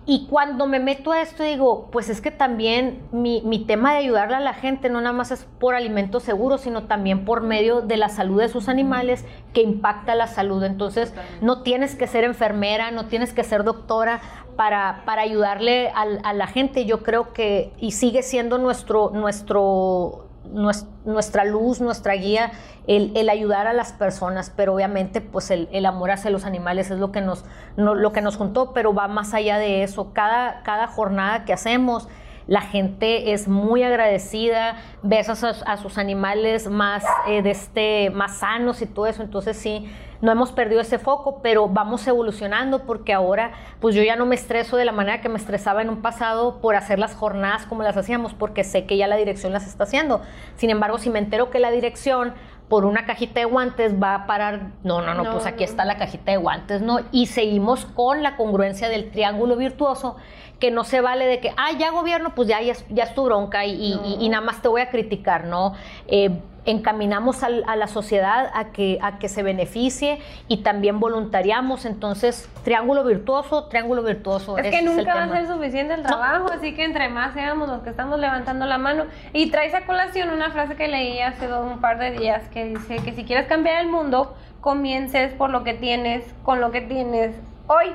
[0.06, 3.98] y cuando me meto a esto digo, pues es que también mi, mi tema de
[4.00, 7.80] ayudarle a la gente no nada más es por alimentos seguros, sino también por medio
[7.80, 10.62] de la salud de sus animales que impacta la salud.
[10.62, 14.20] Entonces, no tienes que ser enfermera, no tienes que ser doctora
[14.56, 16.84] para, para ayudarle al- a, la gente.
[16.84, 22.52] Yo creo que, y sigue siendo nuestro, nuestro, nues- nuestra luz, nuestra guía,
[22.87, 26.98] el, ayudar a las personas, pero obviamente pues el, el amor hacia los animales es
[26.98, 27.44] lo que nos,
[27.76, 30.12] no- lo que nos juntó, pero va más allá de eso.
[30.12, 32.09] Cada, cada jornada que hacemos,
[32.46, 38.11] la gente es muy agradecida, ves a sus, a sus animales más, eh, de este,
[38.11, 39.90] más sanos y todo eso, entonces sí,
[40.24, 44.34] no hemos perdido ese foco, pero vamos evolucionando porque ahora pues yo ya no me
[44.34, 47.82] estreso de la manera que me estresaba en un pasado por hacer las jornadas como
[47.82, 50.22] las hacíamos, porque sé que ya la dirección las está haciendo.
[50.56, 52.32] Sin embargo, si me entero que la dirección
[52.70, 55.70] por una cajita de guantes va a parar, no, no, no, No, pues aquí no.
[55.70, 57.00] está la cajita de guantes, ¿no?
[57.12, 60.16] Y seguimos con la congruencia del triángulo virtuoso,
[60.58, 63.14] que no se vale de que, ah, ya gobierno, pues ya, ya, es- ya es
[63.14, 65.74] tu bronca y, y nada más te voy a criticar, ¿no?
[66.08, 72.48] Eh, encaminamos a la sociedad a que, a que se beneficie y también voluntariamos, entonces,
[72.64, 74.57] triángulo virtuoso, triángulo virtuoso.
[74.59, 77.83] Es que nunca va a ser suficiente el trabajo, así que entre más seamos los
[77.83, 79.05] que estamos levantando la mano.
[79.33, 82.96] Y traes a colación una frase que leí hace un par de días que dice
[82.96, 87.35] que si quieres cambiar el mundo, comiences por lo que tienes, con lo que tienes
[87.66, 87.92] hoy.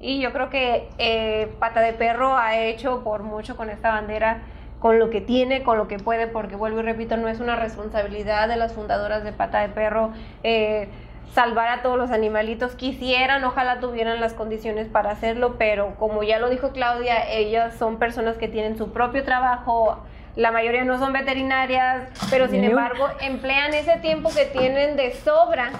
[0.00, 4.42] Y yo creo que eh, Pata de Perro ha hecho por mucho con esta bandera,
[4.82, 7.54] con lo que tiene, con lo que puede, porque vuelvo y repito, no es una
[7.54, 10.10] responsabilidad de las fundadoras de Pata de Perro.
[10.42, 10.88] eh,
[11.34, 12.74] salvar a todos los animalitos.
[12.74, 17.98] Quisieran, ojalá tuvieran las condiciones para hacerlo, pero como ya lo dijo Claudia, ellas son
[17.98, 20.02] personas que tienen su propio trabajo.
[20.34, 25.70] La mayoría no son veterinarias, pero sin embargo emplean ese tiempo que tienen de sobra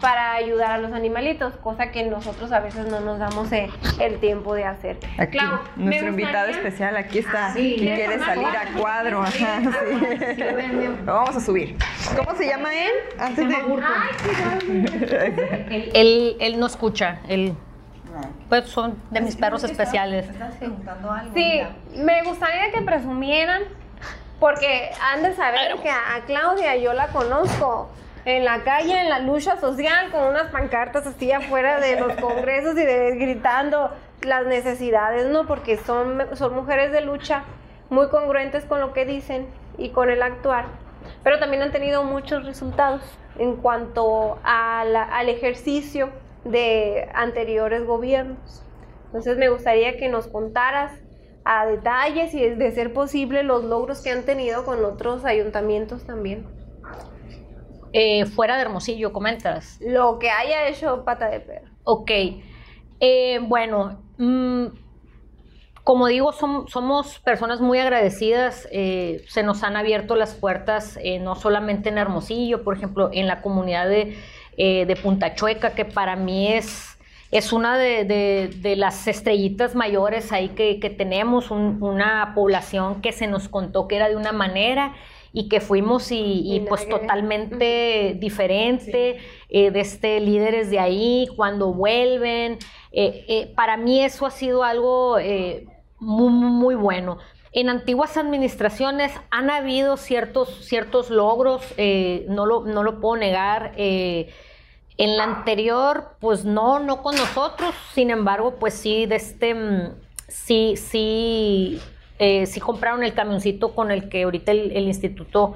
[0.00, 3.68] para ayudar a los animalitos, cosa que nosotros a veces no nos damos eh,
[4.00, 4.98] el tiempo de hacer.
[5.18, 7.52] Aquí, Clau, nuestro invitado especial, aquí está.
[7.52, 7.76] Sí.
[7.76, 9.22] que quiere salir a cuadro.
[9.22, 10.42] Ajá, sí.
[11.04, 11.76] Lo vamos a subir.
[12.16, 12.92] ¿Cómo se llama él?
[13.18, 13.54] Antes de...
[15.70, 17.54] Él, él, él no escucha, él,
[18.48, 20.28] pues son de mis perros especiales.
[20.28, 21.34] ¿Estás preguntando algo?
[21.34, 21.60] Sí,
[21.96, 23.62] me gustaría que presumieran,
[24.38, 27.90] porque han de saber que a Claudia yo la conozco
[28.36, 32.72] en la calle, en la lucha social, con unas pancartas así afuera de los congresos
[32.78, 33.90] y de, gritando
[34.22, 35.46] las necesidades, ¿no?
[35.46, 37.44] Porque son, son mujeres de lucha
[37.88, 39.46] muy congruentes con lo que dicen
[39.78, 40.66] y con el actuar,
[41.24, 43.02] pero también han tenido muchos resultados
[43.38, 46.10] en cuanto a la- al ejercicio
[46.44, 48.62] de anteriores gobiernos.
[49.06, 50.92] Entonces me gustaría que nos contaras
[51.44, 56.59] a detalles y de ser posible los logros que han tenido con otros ayuntamientos también.
[57.92, 59.78] Eh, fuera de Hermosillo, comentas.
[59.80, 61.68] Lo que haya hecho Pata de Perro.
[61.84, 62.10] Ok.
[63.00, 64.66] Eh, bueno, mm,
[65.82, 68.68] como digo, som- somos personas muy agradecidas.
[68.70, 73.40] eh, se nos han abierto las puertas, no solamente en Hermosillo, por ejemplo, en la
[73.42, 74.16] comunidad de,
[74.56, 76.98] de Punta Chueca, que para mí es,
[77.30, 83.00] es una de, de- de las estrellitas mayores ahí que, que tenemos, un- una población
[83.00, 84.92] que se nos contó que era de una manera
[85.32, 91.28] y que fuimos y, y, Y pues totalmente diferente, eh, de este, líderes de ahí,
[91.36, 92.58] cuando vuelven.
[92.92, 95.16] eh, eh, para mí eso ha sido algo
[95.98, 97.18] muy, muy bueno.
[97.52, 101.62] En antiguas administraciones han habido ciertos, ciertos logros,
[102.28, 103.72] no, lo, no lo puedo negar.
[103.76, 109.94] en la anterior, pues no, no con nosotros, sin embargo, pues sí, de este, mm,
[110.28, 111.80] sí, sí,
[112.20, 115.54] eh, sí compraron el camioncito con el que ahorita el, instituto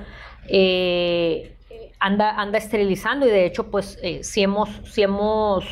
[0.48, 1.54] eh,
[2.00, 5.64] anda, anda esterilizando y de hecho, pues eh, sí hemos, sí hemos,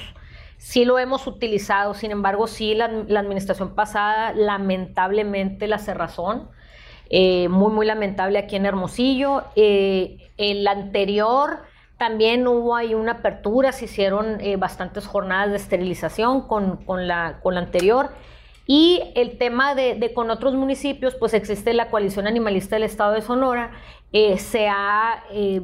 [0.59, 6.51] sí lo hemos utilizado, sin embargo, sí la, la administración pasada, lamentablemente la cerrazón,
[7.09, 9.45] eh, muy, muy lamentable aquí en Hermosillo.
[9.57, 11.63] Eh, el anterior
[11.97, 17.55] también hubo ahí una apertura, se hicieron bastantes jornadas de esterilización con, con la, con
[17.55, 18.11] la anterior.
[18.67, 23.13] Y el tema de, de con otros municipios, pues existe la coalición animalista del estado
[23.13, 23.73] de Sonora,
[24.13, 25.63] eh, se ha eh,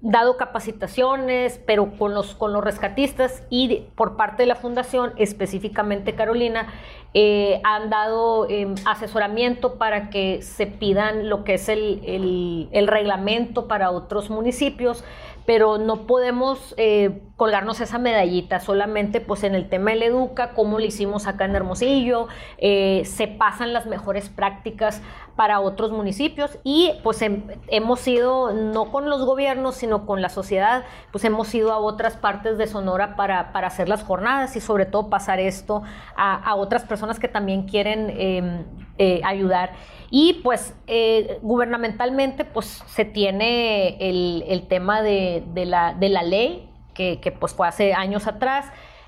[0.00, 6.16] dado capacitaciones, pero con los, con los rescatistas y por parte de la fundación, específicamente
[6.16, 6.66] Carolina,
[7.14, 13.68] eh, han dado eh, asesoramiento para que se pidan lo que es el- el reglamento
[13.68, 15.04] para otros municipios,
[15.46, 20.78] pero no podemos eh, colgarnos esa medallita solamente pues en el tema del educa, como
[20.78, 22.28] lo hicimos acá en Hermosillo,
[22.58, 25.02] eh, se pasan las mejores prácticas
[25.34, 30.28] para otros municipios y pues hem- hemos ido, no con los gobiernos, sino con la
[30.28, 34.60] sociedad, pues hemos ido a otras partes de Sonora para, para hacer las jornadas y
[34.60, 35.82] sobre todo pasar esto
[36.16, 38.64] a, otras personas que también quieren eh,
[38.98, 39.72] eh, ayudar.
[40.14, 46.22] Y pues eh, gubernamentalmente pues se tiene el, el tema de, de la, de la
[46.22, 48.66] ley, que, que, pues fue hace años atrás,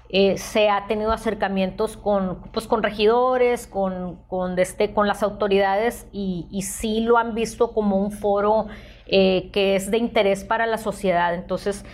[0.08, 6.06] eh, se ha tenido acercamientos con, pues, con regidores, con, con, este, con las autoridades
[6.10, 8.68] y, sí lo han visto como un foro
[9.04, 11.34] eh, que es de interés para la sociedad.
[11.34, 11.84] Entonces,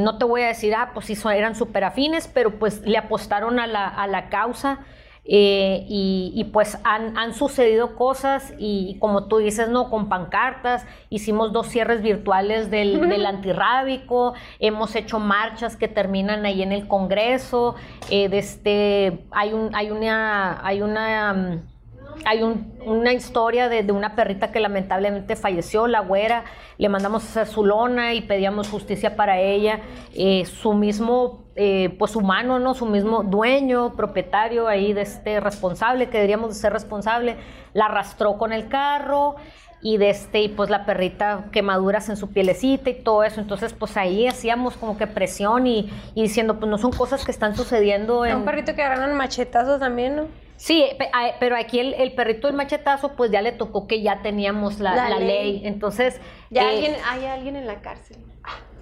[0.00, 3.60] no te voy a decir, ah, pues sí, eran súper afines, pero pues le apostaron
[3.60, 4.78] a la, a la causa.
[5.28, 9.90] Eh, y, y, pues han, han sucedido cosas y, como tú dices, ¿no?
[9.90, 16.62] Con pancartas, hicimos dos cierres virtuales del, del antirrábico, hemos hecho marchas que terminan ahí
[16.62, 17.74] en el Congreso,
[18.10, 20.64] eh, de este, hay, un, hay una...
[20.64, 21.75] Hay una mm,
[22.24, 26.44] hay un- una historia de, de una perrita que lamentablemente falleció, la güera,
[26.78, 29.80] le mandamos a hacer su lona y pedíamos justicia para ella,
[30.18, 32.72] Eh, su mismo, eh, pues humano, ¿no?
[32.74, 37.36] Su mismo dueño, propietario ahí de este responsable, que deberíamos de ser responsable,
[37.74, 39.36] la arrastró con el carro
[39.82, 43.74] y de este, y pues la perrita quemaduras en su pielecita y todo eso, entonces
[43.74, 47.54] pues ahí hacíamos como que presión y, y diciendo, pues no son cosas que están
[47.54, 48.36] sucediendo en...
[48.38, 50.22] Un perrito que agarran machetazos también, ¿no?
[50.56, 50.84] Sí,
[51.40, 54.94] pero aquí el, el perrito del machetazo, pues ya le tocó que ya teníamos la,
[54.94, 55.26] La la ley.
[55.58, 55.66] ley.
[55.66, 58.18] Entonces, Ya eh, alguien, hay alguien en la cárcel.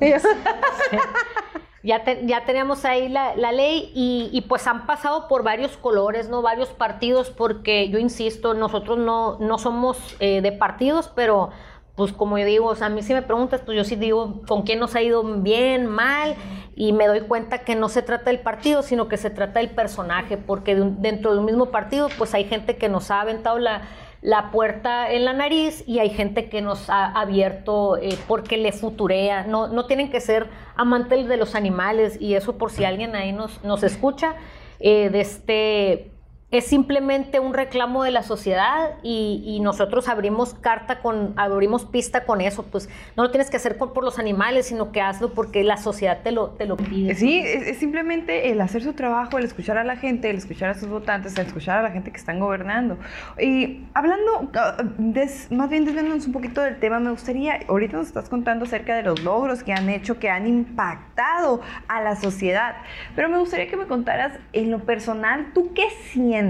[1.82, 5.76] ya, te- ya teníamos ahí la, la ley y, y, pues han pasado por varios
[5.76, 6.42] colores, ¿no?
[6.42, 11.50] Varios partidos, porque yo insisto, nosotros no, no somos eh, de partidos, pero
[11.96, 14.42] pues como yo digo, o sea, a mí si me preguntas, pues yo sí digo
[14.48, 16.34] con quién nos ha ido bien, mal,
[16.74, 19.70] y me doy cuenta que no se trata del partido, sino que se trata del
[19.70, 23.20] personaje, porque de un- dentro de un mismo partido, pues hay gente que nos ha
[23.20, 23.82] aventado la,
[24.22, 28.72] la puerta en la nariz y hay gente que nos ha abierto eh, porque le
[28.72, 29.44] futurea.
[29.44, 33.32] No, no tienen que ser amantes de los animales y eso por si alguien ahí
[33.32, 34.34] nos, nos escucha.
[34.80, 36.10] eh, de este,
[36.50, 42.24] es simplemente un reclamo de la sociedad y, y nosotros abrimos carta con, abrimos pista
[42.26, 45.34] con eso, pues no lo tienes que hacer por, por los animales, sino que hazlo
[45.34, 47.16] porque la sociedad te lo, te lo pide.
[47.16, 50.70] Sí, es, es simplemente el hacer su trabajo, el escuchar a la gente, el escuchar
[50.70, 52.98] a sus votantes, el escuchar a la gente que están gobernando.
[53.40, 58.06] Y hablando, ah, des- más bien desviándonos un poquito del tema, me gustaría, ahorita nos
[58.06, 62.76] estás contando acerca de los logros que han hecho, que han impactado a la sociedad,
[63.16, 66.43] pero me gustaría que me contaras en lo personal, ¿tú qué sientes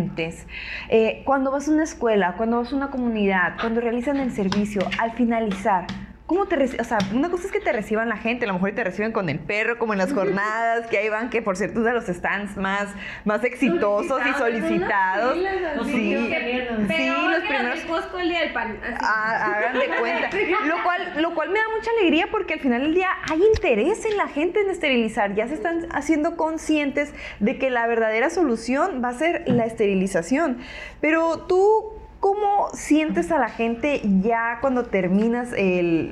[0.89, 4.83] eh, cuando vas a una escuela, cuando vas a una comunidad, cuando realizan el servicio,
[4.99, 5.87] al finalizar?
[6.27, 8.73] ¿Cómo te O sea, una cosa es que te reciban la gente, a lo mejor
[8.73, 11.81] te reciben con el perro, como en las jornadas, que ahí van, que por cierto
[11.81, 12.89] es de los stands más,
[13.27, 15.37] más exitosos y solicitados.
[15.85, 18.79] Sí, sí, los primeros Costco el día del pan.
[18.83, 18.97] así.
[19.01, 20.31] Ah, hagan de cuenta.
[20.67, 24.05] Lo cual, lo cual me da mucha alegría porque al final del día hay interés
[24.07, 25.35] en la gente en esterilizar.
[25.35, 30.59] Ya se están haciendo conscientes de que la verdadera solución va a ser la esterilización.
[31.01, 31.94] Pero tú,
[32.25, 35.51] ¿cómo sientes a la gente ya cuando terminas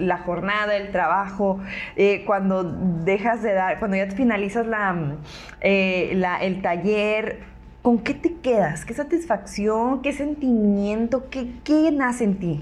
[0.06, 1.58] la jornada, el trabajo,
[1.96, 4.66] eh, cuando dejas de dar, cuando ya finalizas
[5.62, 7.38] eh, la- el taller?
[7.80, 8.84] ¿Con qué te quedas?
[8.84, 10.02] ¿Qué satisfacción?
[10.02, 11.30] ¿Qué sentimiento?
[11.30, 12.60] ¿Qué, qué nace en ti?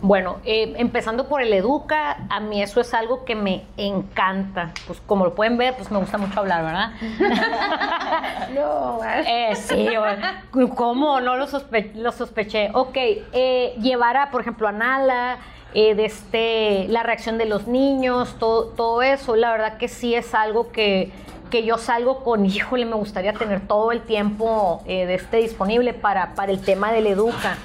[0.00, 4.70] Bueno, eh, empezando por el Educa, a mí eso es algo que me encanta.
[4.86, 6.92] Pues como lo pueden ver, pues me gusta mucho hablar, ¿verdad?
[8.54, 9.00] No.
[9.04, 10.68] Eh, sí, güey.
[10.70, 11.20] ¿cómo?
[11.20, 12.70] No lo, sospe- lo sospeché.
[12.74, 15.38] Ok, eh, llevar a, por ejemplo, a Nala,
[15.74, 20.14] eh, de este, la reacción de los niños, todo, todo eso, la verdad que sí
[20.14, 21.12] es algo que,
[21.50, 25.92] que yo salgo con, híjole, me gustaría tener todo el tiempo eh, de este disponible
[25.92, 27.58] para, para el tema del Educa.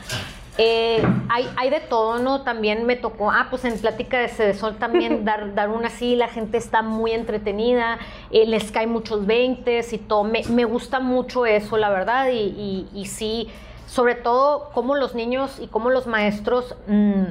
[0.60, 2.44] Eh, hay, hay de todo, ¿no?
[2.44, 6.28] También me tocó, ah, pues en Plática de Cedesol también dar, dar una así, la
[6.28, 7.98] gente está muy entretenida,
[8.30, 10.24] eh, les caen muchos veintes y todo.
[10.24, 13.50] Me, me gusta mucho eso, la verdad, y, y- y sí,
[13.88, 17.24] sobre todo cómo los niños y cómo los maestros mm,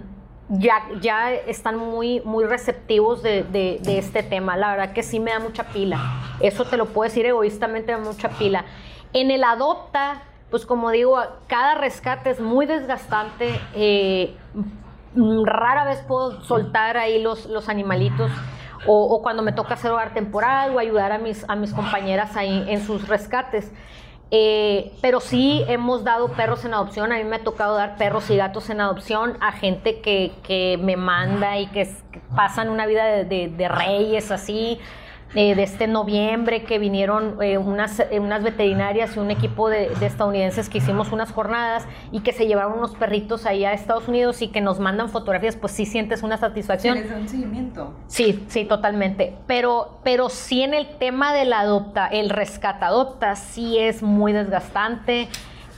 [0.59, 4.57] ya, ya están muy, muy receptivos de, de- de este tema.
[4.57, 6.01] La verdad que sí me da mucha pila.
[6.41, 8.65] Eso te lo puedo decir egoístamente, me da mucha pila.
[9.13, 13.59] En el adopta, pues como digo, cada rescate es muy desgastante.
[13.75, 14.37] eh,
[15.45, 18.31] rara vez puedo soltar ahí los, los animalitos.
[18.87, 22.65] O, cuando me toca hacer hogar temporal o ayudar a mis, a mis compañeras ahí
[22.69, 23.73] en sus rescates.
[24.33, 27.13] Eh, pero sí hemos dado perros en adopción.
[27.13, 30.79] A mí me ha tocado dar perros y gatos en adopción a gente que, que
[30.83, 31.89] me manda y que,
[32.35, 34.81] pasan una vida de- de reyes así.
[35.35, 39.89] Eh, de este noviembre que vinieron eh, unas, eh, unas veterinarias y un equipo de,
[39.89, 44.09] de estadounidenses que hicimos unas jornadas y que se llevaron unos perritos ahí a Estados
[44.09, 47.09] Unidos y que nos mandan fotografías, pues sí sientes una satisfacción.
[47.09, 47.95] Da un seguimiento.
[48.09, 49.35] Sí, sí, totalmente.
[49.47, 55.29] Pero, pero sí en el tema del adopta, el rescata adopta, sí es muy desgastante.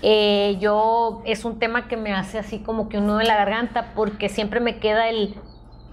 [0.02, 3.36] Eh, yo es un tema que me hace así como que un nudo en la
[3.36, 5.34] garganta porque siempre me queda el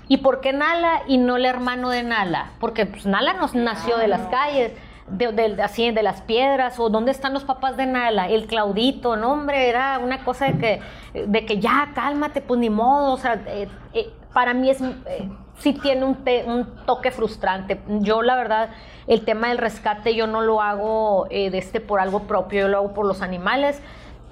[0.07, 2.51] ¿y por qué Nala y no el hermano de Nala?
[2.59, 4.71] Porque pues, Nala nos nació de las calles.
[5.07, 9.17] De, de- así de las piedras o dónde están los papás de Nala el Claudito
[9.17, 10.57] no hombre era una cosa de
[11.13, 14.79] que de que ya cálmate pues ni modo o sea eh, eh, para mí es
[14.79, 18.69] eh, sí tiene un, te- un toque frustrante yo la verdad
[19.07, 22.77] el tema del rescate yo no lo hago de este por algo propio yo lo
[22.77, 23.81] hago por los animales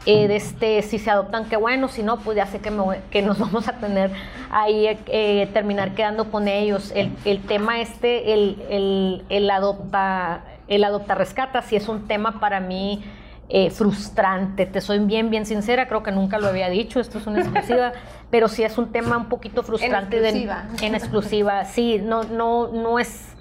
[0.05, 2.83] eh, de este, si se adoptan, qué bueno, si no, pues ya sé que, me
[3.12, 4.12] que nos vamos a tener
[4.49, 6.91] ahí, eh, eh, terminar quedando con ellos.
[6.95, 12.39] El, el tema este, el, el, el adopta, el adopta rescata, sí es un tema
[12.39, 13.03] para mí
[13.49, 17.25] eh, frustrante, te soy bien, bien sincera, creo que nunca lo había dicho, esto es
[17.27, 17.93] una exclusiva,
[18.29, 20.19] pero sí es un tema un poquito frustrante.
[20.21, 20.65] de- exclusiva.
[20.81, 23.35] en exclusiva, sí, no, no, no es...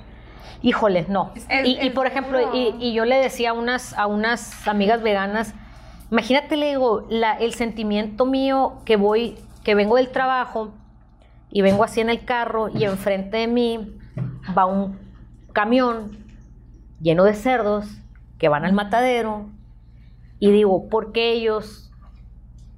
[0.61, 1.33] Híjole, no.
[1.65, 5.55] Y, por ejemplo, y, y yo le decía a unas, a unas amigas veganas,
[6.11, 10.73] imagínate, le digo, la- el sentimiento mío que voy, que vengo del trabajo
[11.51, 13.97] y vengo así en el carro y enfrente de mí
[14.57, 14.99] va un
[15.53, 16.19] camión
[17.01, 17.87] lleno de cerdos
[18.39, 19.49] que van al matadero
[20.41, 21.91] y digo, ¿por qué ellos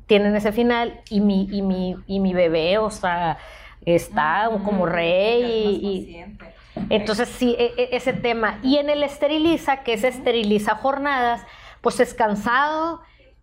[0.06, 3.38] tienen ese final y mi, y mi, y mi bebé, o sea,
[3.84, 5.42] está como rey
[5.82, 6.24] y- y,
[6.90, 8.58] entonces, sí, e- e- ese tema.
[8.62, 11.42] Y en el esteriliza, que es esteriliza jornadas,
[11.80, 13.00] pues es cansado,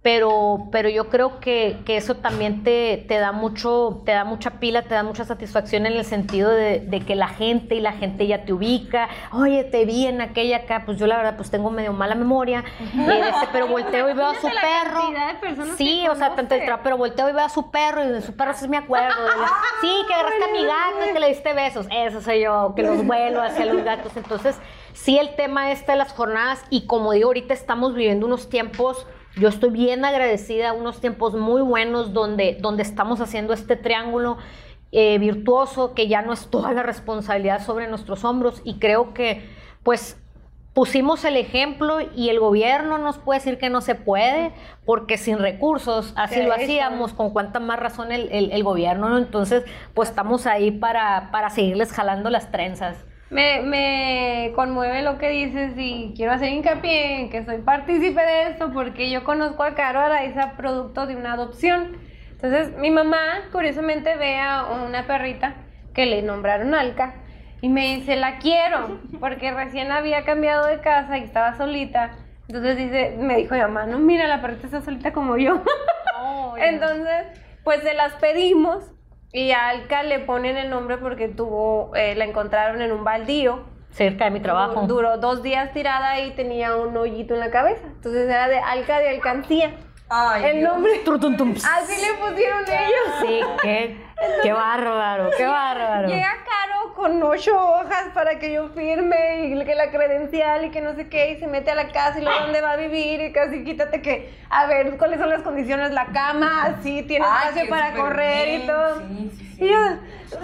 [0.07, 4.51] pero, pero yo creo que, que eso también te, te, da mucho, te da mucha
[4.51, 7.91] pila, te da mucha satisfacción en el sentido de, de, que la gente y la
[7.91, 11.51] gente ya te ubica, oye, te vi en aquella acá, pues yo la verdad pues
[11.51, 15.75] tengo medio mala memoria, este, pero volteo y veo a su perro.
[15.75, 18.33] Sí, o sea, tanto el pero volteo y veo a su perro y de su
[18.33, 19.13] perro sí me acuerdo.
[19.81, 21.85] sí, que agarraste a mi gato y que le diste besos.
[21.91, 24.15] Eso soy yo, que los vuelo hacia los gatos.
[24.15, 24.57] Entonces,
[24.93, 29.05] sí el tema este de las jornadas y como digo, ahorita estamos viviendo unos tiempos
[29.39, 34.37] yo estoy bien agradecida, unos tiempos muy buenos donde, donde estamos haciendo este triángulo
[34.91, 39.43] eh, virtuoso, que ya no es toda la responsabilidad sobre nuestros hombros y creo que
[39.83, 40.17] pues
[40.73, 44.51] pusimos el ejemplo y el gobierno nos puede decir que no se puede,
[44.85, 49.63] porque sin recursos, así lo hacíamos, con cuánta más razón el, el, gobierno, Entonces,
[49.95, 53.03] pues estamos ahí para, para seguirles jalando las trenzas.
[53.29, 58.43] Me, me conmueve lo que dices y quiero hacer hincapié en que soy partícipe de
[58.49, 61.97] esto porque yo conozco a Caro Araiza producto de una adopción.
[62.31, 65.55] Entonces, mi mamá curiosamente ve a una perrita
[65.93, 67.15] que le nombraron Alca
[67.61, 72.11] y me dice, la quiero, porque recién había cambiado de casa y estaba solita.
[72.47, 75.61] Entonces dice, me dijo mi mamá, no, mira, la perrita está solita como yo.
[76.57, 77.25] Entonces,
[77.63, 78.91] pues se las pedimos
[79.33, 83.65] y a Alca le ponen el nombre porque tuvo, eh, la encontraron en un baldío.
[83.91, 84.85] Cerca de mi trabajo.
[84.85, 87.85] Duró dos días tirada y tenía un hoyito en la cabeza.
[87.87, 89.71] Entonces era de Alca de Alcancía.
[90.09, 91.01] Ay, el nombre.
[91.65, 93.15] Así le pusieron ellos.
[93.21, 93.97] Sí, qué,
[94.41, 96.07] qué bárbaro, qué bárbaro.
[96.07, 100.81] Llega Caro con ocho hojas para que yo firme y que la credencial y que
[100.81, 103.21] no sé qué, y se mete a la casa y luego dónde va a vivir
[103.21, 107.69] y casi quítate que, a ver, cuáles son las condiciones, la cama, así, tiene espacio
[107.69, 108.99] para correr y todo.
[108.99, 109.65] Sí, sí, sí.
[109.65, 109.77] Y yo,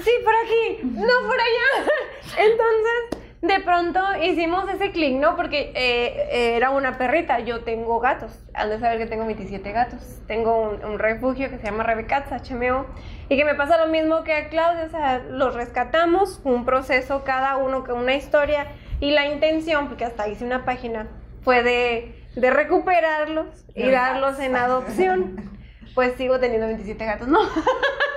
[0.02, 1.92] sí, por aquí, no por allá.
[2.38, 5.36] Entonces de pronto hicimos ese clic, ¿no?
[5.36, 10.00] Porque eh, era una perrita, yo tengo gatos, han de saber que tengo 27 gatos,
[10.28, 12.86] tengo un, refugio que se llama Rebecats, HMO,
[13.28, 17.26] y que me pasa lo mismo que a Claudia, o sea, los rescatamos, un proceso
[17.26, 18.68] cada uno, con una historia,
[19.02, 21.08] y la intención, porque hasta hice una página,
[21.42, 25.54] fue de, de recuperarlos y darlos en adopción.
[25.94, 27.38] Pues sigo teniendo 27 gatos, ¿no?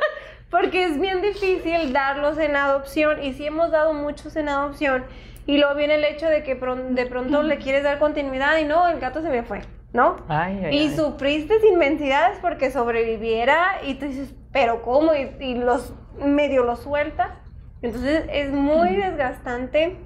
[0.59, 5.05] porque es bien difícil darlos en adopción y si hemos dado muchos en adopción
[5.45, 8.89] y luego viene el hecho de que de pronto le quieres dar continuidad y no,
[8.89, 9.61] el gato se me fue,
[9.93, 10.17] ¿no?
[10.71, 15.13] y sufriste inmensidades porque sobreviviera y tú dices, pero ¿cómo?
[15.15, 15.93] Y, los
[16.25, 17.33] medio los sueltas.
[17.83, 19.99] Entonces es muy desgastante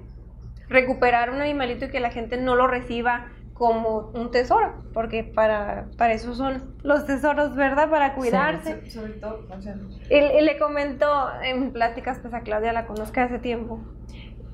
[0.67, 3.27] recuperar un animalito y que la gente no lo reciba
[3.61, 7.91] como un tesoro, porque para, para eso son los tesoros, ¿verdad?
[7.91, 8.89] Para cuidarse.
[8.89, 9.45] sobre todo,
[10.09, 13.79] y, le comentó en pláticas, pues a Claudia la conozco hace tiempo,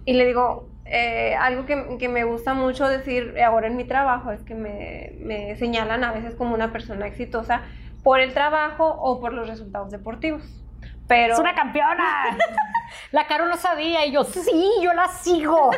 [0.04, 4.34] y le digo, eh, algo que, que, me gusta mucho decir ahora en mi trabajo
[4.34, 7.62] es que me, me señalan a veces como una persona exitosa
[8.04, 10.67] por el trabajo o por los resultados deportivos.
[11.08, 11.34] Pero...
[11.34, 12.38] ¡Es una campeona!
[13.12, 15.72] La Caro no sabía y yo, sí, yo la sigo.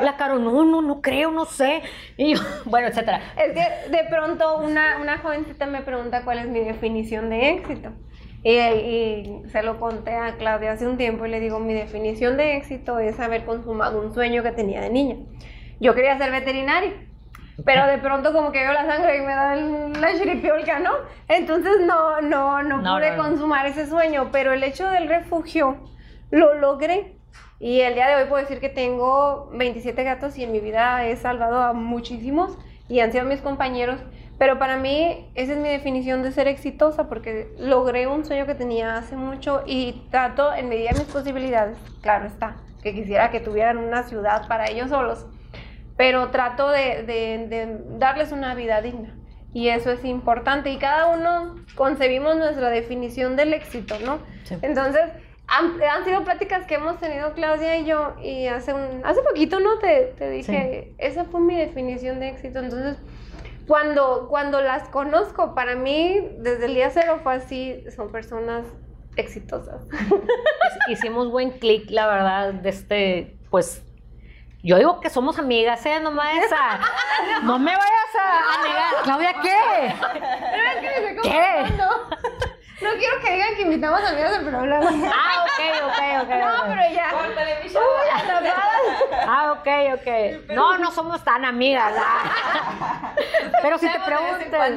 [0.00, 1.82] La Caro, no, no, no creo, no sé.
[2.16, 3.20] Y yo, bueno, etcétera.
[3.36, 7.92] Es que de pronto una, una jovencita me pregunta cuál es mi definición de éxito.
[8.42, 12.36] Y, y, se lo conté a Claudia hace un tiempo y le digo, mi definición
[12.36, 15.16] de éxito es haber consumado un sueño que tenía de niña.
[15.80, 16.92] Yo quería ser veterinaria
[17.64, 20.92] pero de pronto como que veo la sangre y me da la chiripiolca, ¿no?
[21.28, 25.76] Entonces no, no, no, pude consumar ese sueño, pero el hecho del refugio
[26.30, 27.16] lo logré.
[27.58, 31.06] Y el día de hoy puedo decir que tengo 27 gatos y en mi vida
[31.06, 34.00] he salvado a muchísimos y han sido mis compañeros.
[34.38, 38.54] Pero para mí esa es mi definición de ser exitosa porque logré un sueño que
[38.54, 43.40] tenía hace mucho y trato en medida de mis posibilidades, claro está, que quisiera que
[43.40, 45.26] tuvieran una ciudad para ellos solos
[45.96, 49.14] pero trato de, darles una vida digna.
[49.52, 50.70] Y eso es importante.
[50.70, 54.18] Y cada uno concebimos nuestra definición del éxito, ¿no?
[54.60, 55.04] Entonces,
[55.46, 59.78] han, sido pláticas que hemos tenido Claudia y yo, y hace, un, hace poquito, ¿no?
[59.78, 62.58] Te, te dije, esa fue mi definición de éxito.
[62.58, 62.98] Entonces,
[63.66, 68.66] cuando, cuando las conozco, para mí, desde el día cero fue así, son personas
[69.16, 69.86] exitosas.
[70.88, 73.82] Hicimos buen clic, la verdad, de este, pues
[74.66, 76.00] yo digo que somos amigas, ¿eh?
[76.00, 76.80] No me vayas a.
[77.44, 78.94] No me vayas a, negar.
[79.04, 79.94] Claudia, ¿qué?
[81.22, 81.72] ¿Qué?
[82.82, 84.90] No quiero que digan que invitamos amigas al programa.
[85.14, 86.28] Ah, ok, ok, ok.
[86.28, 87.10] No, pero ya.
[87.10, 87.70] Córtale, mi
[89.28, 90.54] Ah, ok, ok.
[90.54, 91.94] No, no somos tan amigas.
[93.62, 94.72] Pero si te preguntas.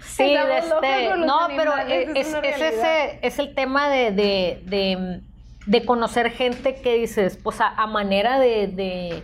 [0.00, 1.16] Sí, de este.
[1.16, 5.20] No, pero es, es, ese, es el tema de, de, de
[5.66, 9.22] de conocer gente que dices, pues a, manera de,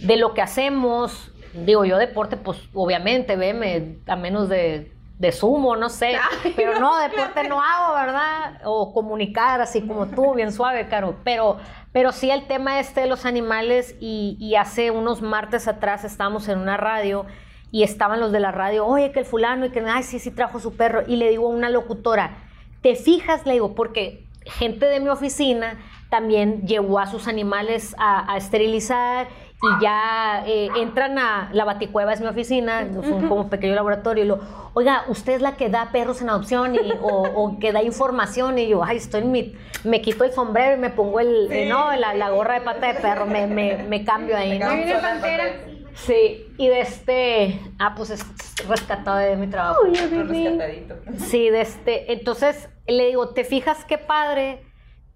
[0.00, 5.76] de, lo que hacemos, digo, yo deporte, pues obviamente, veme, a menos de, de sumo,
[5.76, 6.16] no sé,
[6.56, 8.62] pero no, deporte no hago, ¿verdad?
[8.64, 11.58] O comunicar así como tú, bien suave, Caro, pero,
[11.92, 16.48] pero sí el tema este de los animales y, y hace unos martes atrás estábamos
[16.48, 17.26] en una radio
[17.70, 20.30] y estaban los de la radio, oye, que el fulano y que, ay, sí, sí
[20.30, 22.36] trajo su perro, y le digo a una locutora,
[22.80, 23.44] ¿te fijas?
[23.46, 25.78] Le digo, porque gente de mi oficina
[26.10, 29.26] también llevó a sus animales a, a esterilizar
[29.62, 34.24] y ya eh, entran a la baticueva es mi oficina, es un como pequeño laboratorio
[34.24, 34.40] y lo,
[34.74, 38.58] oiga, usted es la que da perros en adopción y, o, o que da información
[38.58, 41.66] y yo, ay, estoy en mi, me quito el sombrero y me pongo el, eh,
[41.66, 44.66] no, la, la gorra de pata de perro, me, me, me cambio ahí, ¿no?
[45.94, 48.24] Sí, y de este, ah, pues es
[48.68, 49.80] rescatado de mi trabajo.
[49.84, 50.96] Rescatadito.
[51.18, 54.62] Sí, de este, entonces le digo, ¿te fijas qué padre?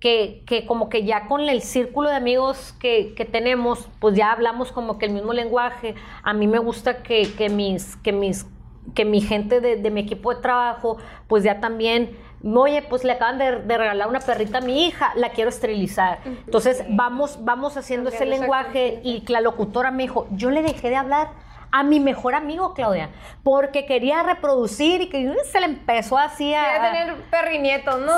[0.00, 4.30] Que, que como que ya con el círculo de amigos que, que tenemos, pues ya
[4.30, 5.96] hablamos como que el mismo lenguaje.
[6.22, 8.46] A mí me gusta que, que mis, que mis,
[8.94, 13.12] que mi gente de, de mi equipo de trabajo, pues ya también, oye, pues le
[13.12, 16.18] acaban de, de regalar una perrita a mi hija, la quiero esterilizar.
[16.24, 20.96] Entonces vamos, vamos haciendo ese lenguaje y la locutora me dijo, yo le dejé de
[20.96, 21.28] hablar
[21.70, 23.10] a mi mejor amigo, Claudia,
[23.42, 26.62] porque quería reproducir y que se le empezó así a...
[26.80, 28.12] Quiere tener perrinietos, ¿no?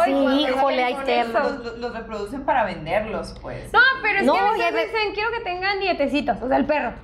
[0.00, 1.38] Ay, Sí, híjole, hay con tema.
[1.40, 1.76] eso.
[1.76, 3.72] Los, reproducen para venderlos, pues.
[3.72, 6.48] No, pero es No, que a ya veces ve- dicen, quiero que tengan nietecitos, o
[6.48, 6.94] sea, el perro.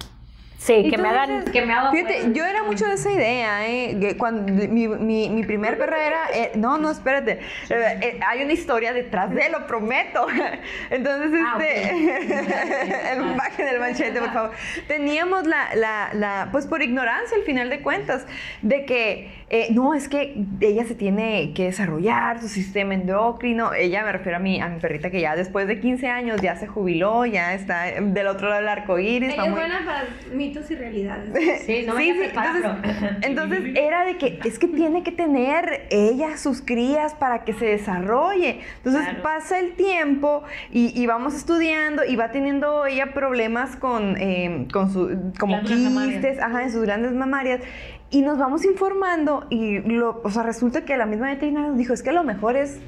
[0.64, 1.90] Sí, ¿Y que me hagan, que me hagan...
[1.92, 3.96] Fíjate, yo era mucho de esa idea, ¿eh?
[4.00, 6.20] Que Cuando mi, mi, mi primer perra era.
[6.32, 7.40] eh, no, no, espérate.
[7.68, 10.24] Eh, eh, hay una historia detrás de, lo prometo.
[10.90, 13.12] Entonces, Ah, este.
[13.12, 14.50] el, bajen el manchete, por favor.
[14.86, 16.48] Teníamos la, la, la.
[16.52, 18.24] Pues por ignorancia, al final de cuentas,
[18.62, 19.41] de que.
[19.54, 23.74] Eh, no, es que ella se tiene que desarrollar su sistema endocrino.
[23.74, 26.56] Ella me refiero a mi, a mi perrita que ya después de 15 años ya
[26.56, 29.28] se jubiló, ya está del otro lado del arco iris.
[29.28, 31.30] está muy- para mitos y realidades.
[31.66, 35.86] Sí, no me Sí, sí, entonces, entonces era de que es que tiene que tener
[35.90, 38.60] ella sus crías para que se desarrolle.
[38.78, 39.22] Entonces Claro.
[39.22, 44.90] pasa el tiempo y, y vamos estudiando y va teniendo ella problemas con, eh, con
[44.90, 47.60] su, como quistes, ajá, en sus grandes mamarias.
[48.12, 51.94] Y nos vamos informando y lo, o sea, resulta que la misma veterinaria nos dijo,
[51.94, 52.78] es que lo mejor es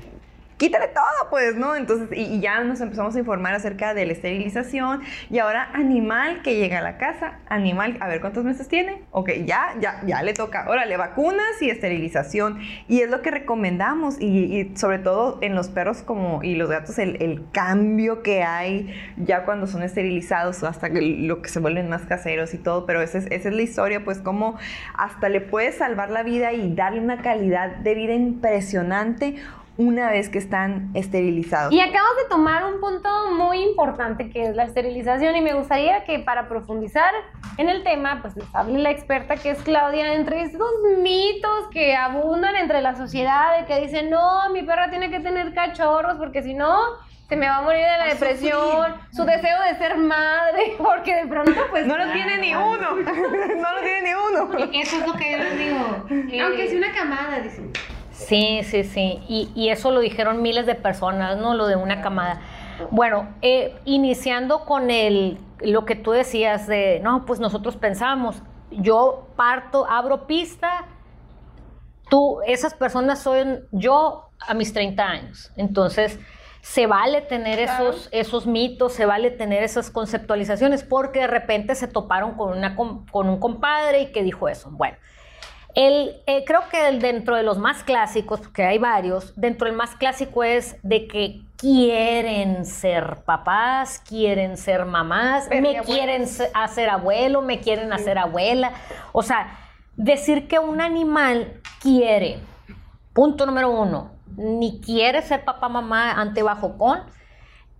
[0.56, 1.76] quítale todo, pues, ¿no?
[1.76, 6.56] Entonces, y, ya nos empezamos a informar acerca de la esterilización y ahora animal que
[6.56, 10.32] llega a la casa, animal, a ver cuántos meses tiene, ok, ya, ya, ya le
[10.34, 12.60] toca, órale, vacunas y esterilización.
[12.88, 16.98] Y es lo que recomendamos y, sobre todo en los perros como y los gatos
[16.98, 22.02] el, el cambio que hay ya cuando son esterilizados hasta lo que se vuelven más
[22.02, 24.58] caseros y todo, pero esa es, esa es la historia, pues como
[24.96, 29.36] hasta le puedes salvar la vida y darle una calidad de vida impresionante
[29.76, 31.72] una vez que están esterilizados.
[31.72, 36.04] Y acabas de tomar un punto muy importante que es la esterilización y me gustaría
[36.04, 37.12] que para profundizar
[37.58, 40.70] en el tema, pues les hable la experta que es Claudia entre estos
[41.00, 45.52] mitos que abundan entre la sociedad de que dicen, no, mi perra tiene que tener
[45.54, 46.78] cachorros porque si no,
[47.28, 51.14] se me va a morir de la a depresión, su deseo de ser madre, porque
[51.16, 51.86] de pronto pues...
[51.86, 54.50] no lo tiene ni uno, no lo tiene ni uno.
[54.72, 56.44] Eso es lo que yo les digo.
[56.44, 57.72] Aunque sea una camada, dicen.
[58.14, 59.20] Sí, sí, sí.
[59.28, 61.54] Y, y eso lo dijeron miles de personas, ¿no?
[61.54, 62.40] Lo de una camada.
[62.90, 68.36] Bueno, eh, iniciando con el, lo que tú decías de, no, pues nosotros pensamos,
[68.70, 70.86] yo parto, abro pista,
[72.08, 75.52] tú, esas personas son yo a mis 30 años.
[75.56, 76.18] Entonces,
[76.62, 81.88] se vale tener esos, esos mitos, se vale tener esas conceptualizaciones, porque de repente se
[81.88, 84.70] toparon con, una, con un compadre y que dijo eso.
[84.70, 84.96] Bueno,
[85.74, 89.76] el, eh, creo que el- dentro de los más clásicos, porque hay varios, dentro del
[89.76, 96.90] más clásico es de que quieren ser papás, quieren ser mamás, Pero me quieren hacer
[96.90, 98.72] abuelo, me quieren hacer abuela.
[99.12, 99.58] O sea,
[99.96, 102.38] decir que un animal quiere,
[103.12, 107.00] punto número uno, ni quiere ser papá, mamá, ante, bajo, con,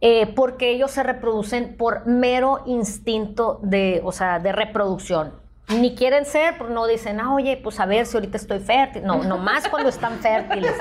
[0.01, 5.44] eh, porque ellos se reproducen por mero instinto de, o sea, de reproducción.
[5.69, 9.03] Ni quieren ser, pues no dicen, ah, oye, pues a ver si ahorita estoy fértil.
[9.05, 10.75] No, nomás cuando están fértiles.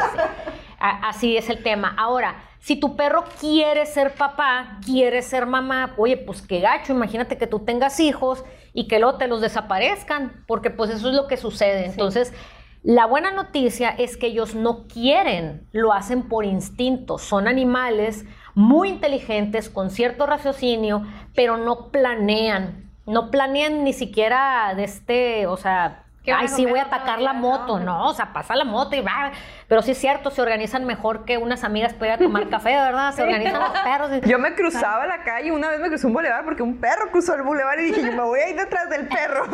[0.80, 1.38] Así.
[1.38, 1.96] Es el tema.
[1.98, 7.38] Ahora, si tu perro quiere ser papá, quiere ser mamá, oye, pues qué gacho, imagínate
[7.38, 11.28] que tú tengas hijos y que luego te los desaparezcan, porque pues eso es lo
[11.28, 11.86] que sucede.
[11.86, 12.34] Entonces,
[12.82, 17.18] la buena noticia es que ellos no quieren, lo hacen por instinto.
[17.18, 18.26] Son animales
[18.56, 21.04] muy inteligentes, con cierto raciocinio,
[21.34, 22.93] pero no planean.
[23.06, 27.20] No planean ni siquiera de este, o sea, ¿Qué van Ay, sí, voy a atacar
[27.22, 27.80] la moto.
[27.80, 29.32] No, No, o sea, pasa la moto y va.
[29.68, 32.70] Pero sí es cierto, se organizan mejor que unas amigas para ir a tomar café,
[32.76, 33.14] ¿verdad?
[33.14, 34.10] Se organizan los perros.
[34.24, 37.12] y- Yo me cruzaba la calle, una vez me crucé un bulevar porque un perro
[37.12, 39.46] cruzó el bulevar y dije, yo me voy a ir detrás del perro.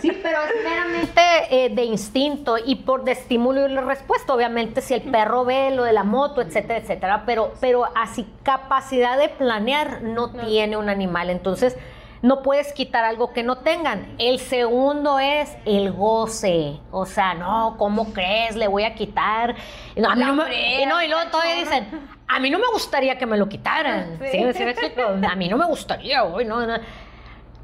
[0.00, 4.32] Sí, pero es meramente eh, de instinto y por de estímulo y la respuesta.
[4.32, 7.22] Obviamente, si el perro ve lo de la moto, etcétera, etcétera.
[7.26, 11.30] Pero, pero así capacidad de planear no, tiene un animal.
[11.30, 11.76] Entonces,
[12.22, 14.14] no puedes quitar algo que no tengan.
[14.18, 16.80] El segundo es el goce.
[16.90, 18.56] O sea, no, ¿cómo crees?
[18.56, 19.54] Le voy a quitar.
[19.96, 21.86] No, a mí no me- y, no, y luego todavía dicen,
[22.26, 24.18] a mí no me gustaría que me lo quitaran.
[24.20, 24.28] Sí.
[24.32, 24.52] ¿Sí?
[24.52, 25.02] ¿Sí me explico?
[25.02, 26.74] A mí no me gustaría, hoy no, no.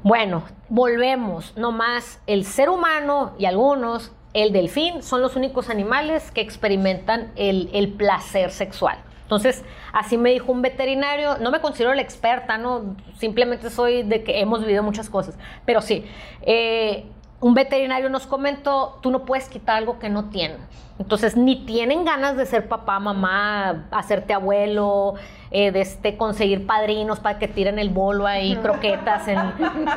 [0.03, 1.55] Bueno, volvemos.
[1.57, 7.69] Nomás el ser humano y algunos, el delfín, son los únicos animales que experimentan el,
[7.73, 8.99] el placer sexual.
[9.25, 14.23] Entonces, así me dijo un veterinario, no me considero la experta, no, simplemente soy de
[14.23, 16.05] que hemos vivido muchas cosas, pero sí,
[16.43, 17.05] eh,
[17.41, 20.59] un veterinario nos comentó, tú no puedes quitar algo que no tienen.
[20.97, 25.15] Entonces, ni tienen ganas de ser papá, mamá, hacerte abuelo,
[25.51, 29.37] eh, de este, conseguir padrinos para que tiren el bolo ahí, croquetas, en,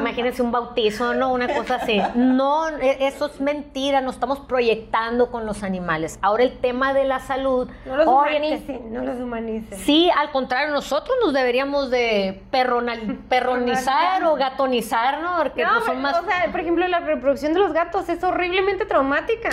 [0.00, 1.32] imagínense un bautizo, ¿no?
[1.32, 2.02] Una cosa así.
[2.16, 6.18] No, e- eso es mentira, nos estamos proyectando con los animales.
[6.20, 7.68] Ahora el tema de la salud.
[7.86, 9.78] No los humanicen, no los humanicen.
[9.78, 15.36] Sí, al contrario, nosotros nos deberíamos de perronal- perronizar o gatonizar, ¿no?
[15.38, 16.18] Porque no, pues, son más...
[16.20, 19.50] o sea, por ejemplo, la reproducción de los gatos es horriblemente traumática.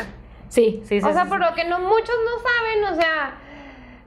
[0.50, 1.08] Sí, sí, sí.
[1.08, 1.46] o sea, sí, por sí.
[1.50, 3.34] lo que no muchos no saben, o sea,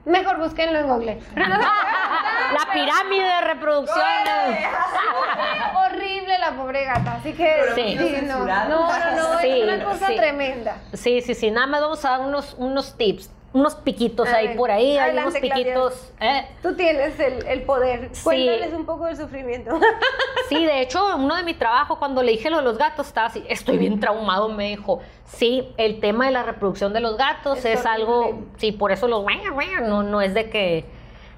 [0.05, 1.19] mejor búsquenlo en Google.
[1.35, 4.03] No La pirámide de reproducción.
[5.85, 7.95] horrible la pobre gata, así que Sí.
[8.25, 10.15] no, no, no, no, Sí, es una cosa sí.
[10.15, 10.77] tremenda.
[10.93, 11.51] Sí, sí, sí.
[11.51, 15.33] Nada más vamos a dar unos, unos tips, unos piquitos ahí por ahí, hay unos
[15.35, 16.11] piquitos.
[16.19, 16.45] ¿eh?
[16.61, 18.09] Tú tienes el, el poder.
[18.11, 18.23] Sí.
[18.23, 19.79] Cuéntales un poco del sufrimiento.
[20.49, 23.27] Sí, de hecho, uno de mi trabajo, cuando le dije lo de los gatos, estaba
[23.27, 24.99] así, estoy bien traumado, me dijo.
[25.25, 29.07] Sí, el tema de la reproducción de los gatos Es es, algo, sí, por eso
[29.07, 29.23] los
[29.83, 30.85] no, no es de que,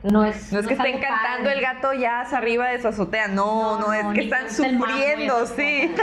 [0.03, 1.53] no es, No es que estén cantando padre.
[1.53, 5.45] el gato ya arriba de su azotea, no, no, No, es no, que están sufriendo,
[5.45, 5.93] sí.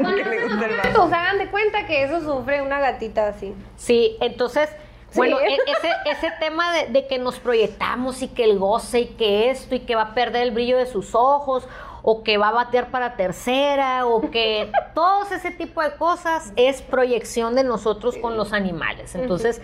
[0.00, 3.54] no, hagan de cuenta que eso sufre una gatita así.
[3.76, 4.70] Sí, entonces,
[5.14, 5.44] bueno, Sí.
[5.52, 5.90] e- ese,
[6.26, 9.80] ese tema de, de que nos proyectamos y que el goce y que esto y
[9.80, 11.66] que va a perder el brillo de sus ojos
[12.02, 16.80] o que va a batear para tercera o que todos ese tipo de cosas es
[16.82, 19.14] proyección de nosotros con los animales.
[19.14, 19.60] Entonces,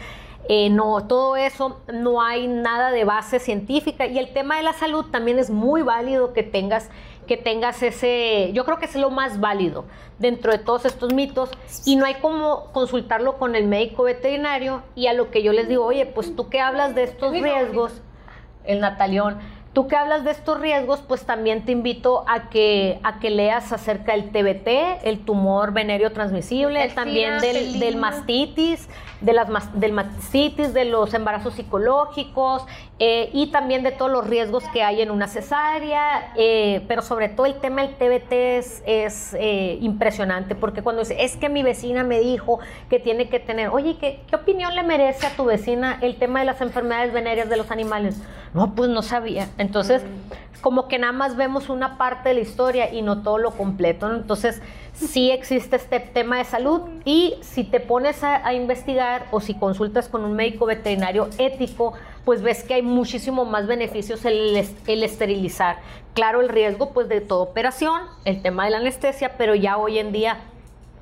[0.49, 4.75] eh, no, todo eso no hay nada de base científica y el tema de la
[4.75, 6.89] salud también es muy válido que tengas
[7.27, 9.85] que tengas ese, yo creo que es lo más válido
[10.19, 11.51] dentro de todos estos mitos
[11.85, 15.69] y no hay como consultarlo con el médico veterinario y a lo que yo les
[15.69, 18.01] digo, oye, pues tú que hablas de estos riesgos,
[18.65, 19.39] el Natalión,
[19.77, 23.75] tú que hablas de estos riesgos, pues también te invito a que, a que leas
[23.75, 28.89] acerca del TBT, el tumor venéreo transmisible, El también del, el del mastitis,
[29.21, 29.49] de las
[29.79, 32.65] del mastitis, de los embarazos psicológicos
[32.99, 37.29] eh, y también de todos los riesgos que hay en una cesárea, eh, pero sobre
[37.29, 41.63] todo el tema del TBT es, es, eh, impresionante porque cuando dice, es que mi
[41.63, 42.59] vecina me dijo
[42.91, 46.41] que tiene que tener, oye, ¿qué, ¿qué opinión le merece a tu vecina el tema
[46.41, 48.21] de las enfermedades venéreas de los animales?
[48.55, 49.49] No, pues no sabía.
[49.59, 50.03] Entonces,
[50.61, 54.09] como que nada más vemos una parte de la historia y no todo lo completo,
[54.09, 54.17] ¿no?
[54.17, 54.63] Entonces,
[54.97, 59.55] sí existe este tema de salud y si te pones a, a investigar o si
[59.55, 61.93] consultas con un médico veterinario ético,
[62.25, 65.79] pues ves que hay muchísimo más beneficios el, el esterilizar.
[66.15, 69.99] Claro, el riesgo pues de toda operación, el tema de la anestesia, pero ya hoy
[69.99, 70.39] en día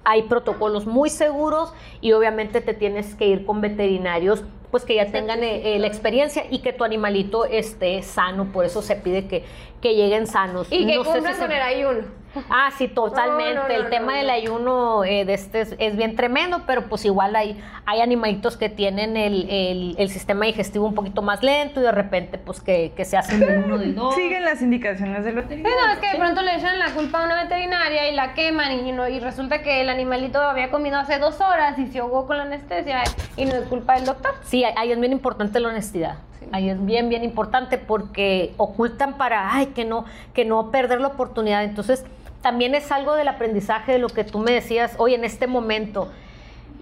[0.04, 5.06] hay protocolos muy seguros y obviamente te tienes que ir con veterinarios pues que ya
[5.12, 9.28] tengan eh, eh, la experiencia y que tu animalito esté sano, por eso se pide
[9.28, 9.44] que,
[9.80, 10.66] que lleguen sanos.
[10.72, 12.23] Y que No sé si cumplan se- con el ayuno.
[12.50, 13.54] Ah, sí, totalmente.
[13.54, 14.18] No, no, no, el tema no.
[14.18, 18.56] del ayuno eh, de este es, es bien tremendo, pero pues igual hay, hay animalitos
[18.56, 22.60] que tienen el, el- el sistema digestivo un poquito más lento y de repente pues
[22.60, 24.14] que, que se hacen de uno de dos.
[24.14, 25.76] Siguen las indicaciones del Sí, veterinario.
[25.86, 28.86] no, es que de pronto le echan la culpa a una veterinaria y la queman
[28.86, 32.26] y, no- y resulta que el animalito había comido hace dos horas y se ahogó
[32.26, 33.02] con la anestesia
[33.36, 34.32] y no es culpa del doctor.
[34.42, 36.16] Sí, ahí es bien importante la honestidad.
[36.52, 40.04] Ahí es bien, bien importante porque ocultan para, ay, que no,
[40.34, 41.64] que no perder la oportunidad.
[41.64, 42.04] Entonces,
[42.44, 46.12] también es algo del aprendizaje de lo que tú me decías hoy en este momento.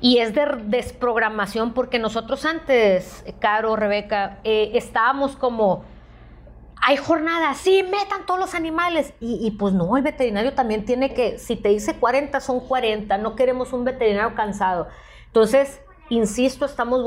[0.00, 5.84] Y es de desprogramación porque nosotros antes, Caro, Rebeca, eh, estábamos como,
[6.84, 9.14] hay jornadas, sí, metan todos los animales.
[9.20, 13.16] Y, y pues no, el veterinario también tiene que, si te dice 40, son 40,
[13.18, 14.88] no queremos un veterinario cansado.
[15.26, 15.80] Entonces,
[16.12, 17.02] insisto, estamos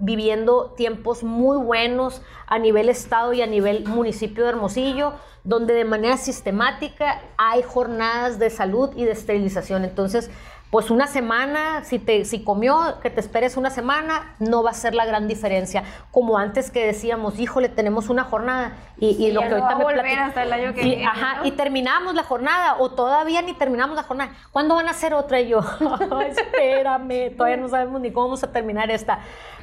[0.00, 5.12] viviendo tiempos muy buenos a nivel estado y a nivel municipio de Hermosillo,
[5.44, 9.84] donde de manera sistemática hay jornadas de salud y de esterilización.
[9.84, 10.30] Entonces,
[10.76, 14.74] pues una semana, si, te, si comió, que te esperes una semana, no va a
[14.74, 15.84] ser la gran diferencia.
[16.10, 19.74] Como antes que decíamos, híjole, tenemos una jornada y, y lo ya que no ahorita
[19.74, 21.46] a me volver platic- hasta el año que y, viene, ajá, ¿no?
[21.46, 24.32] y terminamos la jornada o todavía ni terminamos la jornada.
[24.52, 25.40] ¿Cuándo van a hacer otra?
[25.40, 25.60] Y yo,
[26.10, 29.20] "Ay, espérame, todavía no sabemos ni cómo vamos a terminar esta.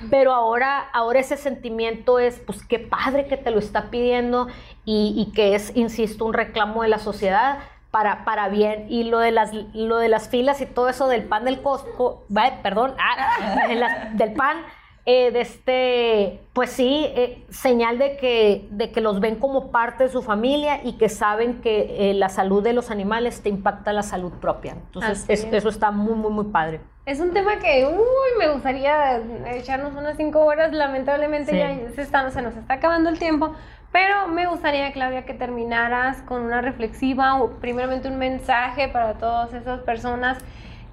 [0.10, 4.48] Pero ahora, ahora ese sentimiento es, pues qué padre que te lo está pidiendo
[4.84, 7.60] y, y que es, insisto, un reclamo de la sociedad
[7.94, 8.88] para, para bien.
[8.90, 12.26] Y lo de, las, lo de las filas y todo eso del pan del Costco,
[12.64, 14.58] perdón, ah, las- del pan,
[15.06, 20.06] eh, de este, pues sí, eh, señal de que, de que los ven como parte
[20.06, 23.94] de su familia y que saben que eh, la salud de los animales te impacta
[23.94, 24.72] la salud propia.
[24.72, 25.54] Entonces, es- es.
[25.54, 26.82] eso está muy, muy, muy padre.
[27.06, 29.22] Es un tema que, uy, me gustaría
[29.52, 30.72] echarnos unas cinco horas.
[30.74, 31.58] Lamentablemente Sí.
[31.60, 33.54] ya se, está- se nos está acabando el tiempo.
[33.94, 39.54] Pero me gustaría, Claudia, que terminaras con una reflexiva o primeramente un mensaje para todas
[39.54, 40.40] esas personas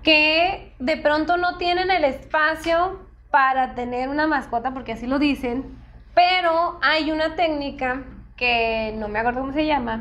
[0.03, 5.78] que de pronto no tienen el espacio para tener una mascota, porque así lo dicen,
[6.14, 8.03] pero hay una técnica
[8.36, 10.01] que no me acuerdo cómo se llama,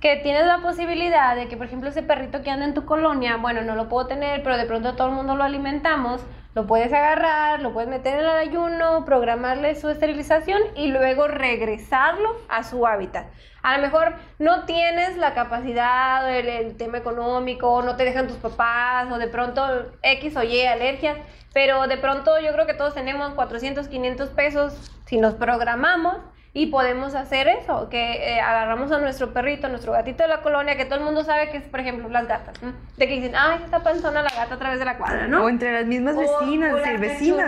[0.00, 3.36] que tienes la posibilidad de que, por ejemplo, ese perrito que anda en tu colonia,
[3.36, 6.20] bueno, no lo puedo tener, pero de pronto todo el mundo lo alimentamos,
[6.54, 12.36] lo puedes agarrar, lo puedes meter en el ayuno, programarle su esterilización y luego regresarlo
[12.48, 13.26] a su hábitat.
[13.62, 18.36] A lo mejor no tienes la capacidad, el, el tema económico, no te dejan tus
[18.36, 19.62] papás, o de pronto
[20.02, 21.18] X o Y alergias,
[21.52, 26.18] pero de pronto yo creo que todos tenemos 400, 500 pesos si nos programamos
[26.56, 30.40] y podemos hacer eso, que eh, agarramos a nuestro perrito, a nuestro gatito de la
[30.40, 32.72] colonia, que todo el mundo sabe que es, por ejemplo, las gatas, ¿no?
[32.96, 35.44] de que dicen, ay, está panzona la gata a través de la cuadra, ¿no?
[35.44, 37.00] O entre las mismas O- vecinas, o decir, las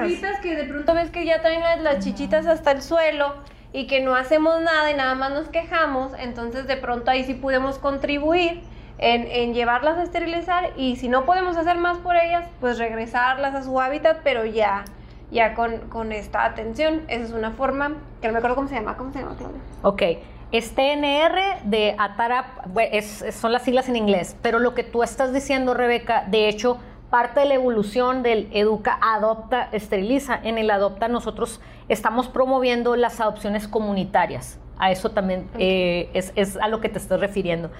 [0.02, 0.40] vecinas.
[0.40, 3.34] que de pronto ves que ya traen las, las chichitas hasta el suelo
[3.72, 7.34] y que no hacemos nada y nada más nos quejamos, entonces de pronto ahí sí
[7.34, 8.60] podemos contribuir
[8.98, 13.54] en, en llevarlas a esterilizar y si no podemos hacer más por ellas, pues regresarlas
[13.54, 14.84] a su hábitat, pero ya,
[15.30, 17.02] ya con, con esta atención.
[17.08, 19.60] Esa es una forma, que no me acuerdo cómo se llama, ¿cómo se llama, Claudia?
[19.82, 20.02] Ok,
[20.52, 22.46] es TNR de Atarap,
[22.92, 26.78] es- son las siglas en inglés, pero lo que tú estás diciendo, Rebeca, de hecho,
[27.10, 30.38] parte de la evolución del Educa, Adopta, Esteriliza.
[30.42, 34.58] En el Adopta nosotros estamos promoviendo las adopciones comunitarias.
[34.78, 37.70] A eso también eh, es, es a lo que te estoy refiriendo.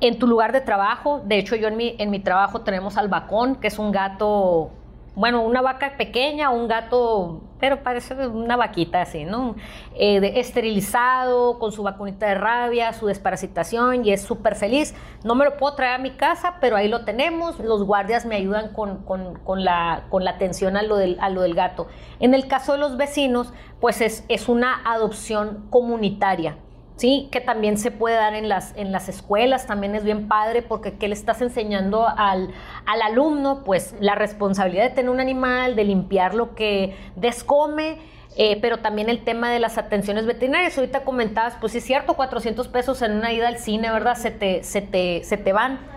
[0.00, 3.08] En tu lugar de trabajo, de hecho yo en mi, en mi trabajo tenemos al
[3.08, 4.70] bacón, que es un gato,
[5.16, 9.54] bueno, una vaca pequeña, un gato, pero parece una vaquita así, ¿no?
[9.94, 14.94] Eh, de- esterilizado, con su vacunita de rabia, su desparasitación y es súper feliz.
[15.22, 17.60] No me lo puedo traer a mi casa, pero ahí lo tenemos.
[17.60, 21.30] Los guardias me ayudan con, con- con la, con la atención a lo, del, a
[21.30, 21.86] lo del gato.
[22.18, 26.56] En el caso de los vecinos, pues es, es una adopción comunitaria.
[26.96, 30.62] Sí, que también se puede dar en las, en las escuelas, también es bien padre
[30.62, 32.50] porque ¿qué le estás enseñando al,
[32.86, 33.64] al alumno?
[33.64, 37.98] Pues la responsabilidad de tener un animal, de limpiar lo que descome,
[38.36, 40.78] eh, pero también el tema de las atenciones veterinarias.
[40.78, 44.14] Ahorita comentabas, pues sí es cierto, 400 pesos en una ida al cine, ¿verdad?
[44.14, 45.93] Se te, se te, se te van.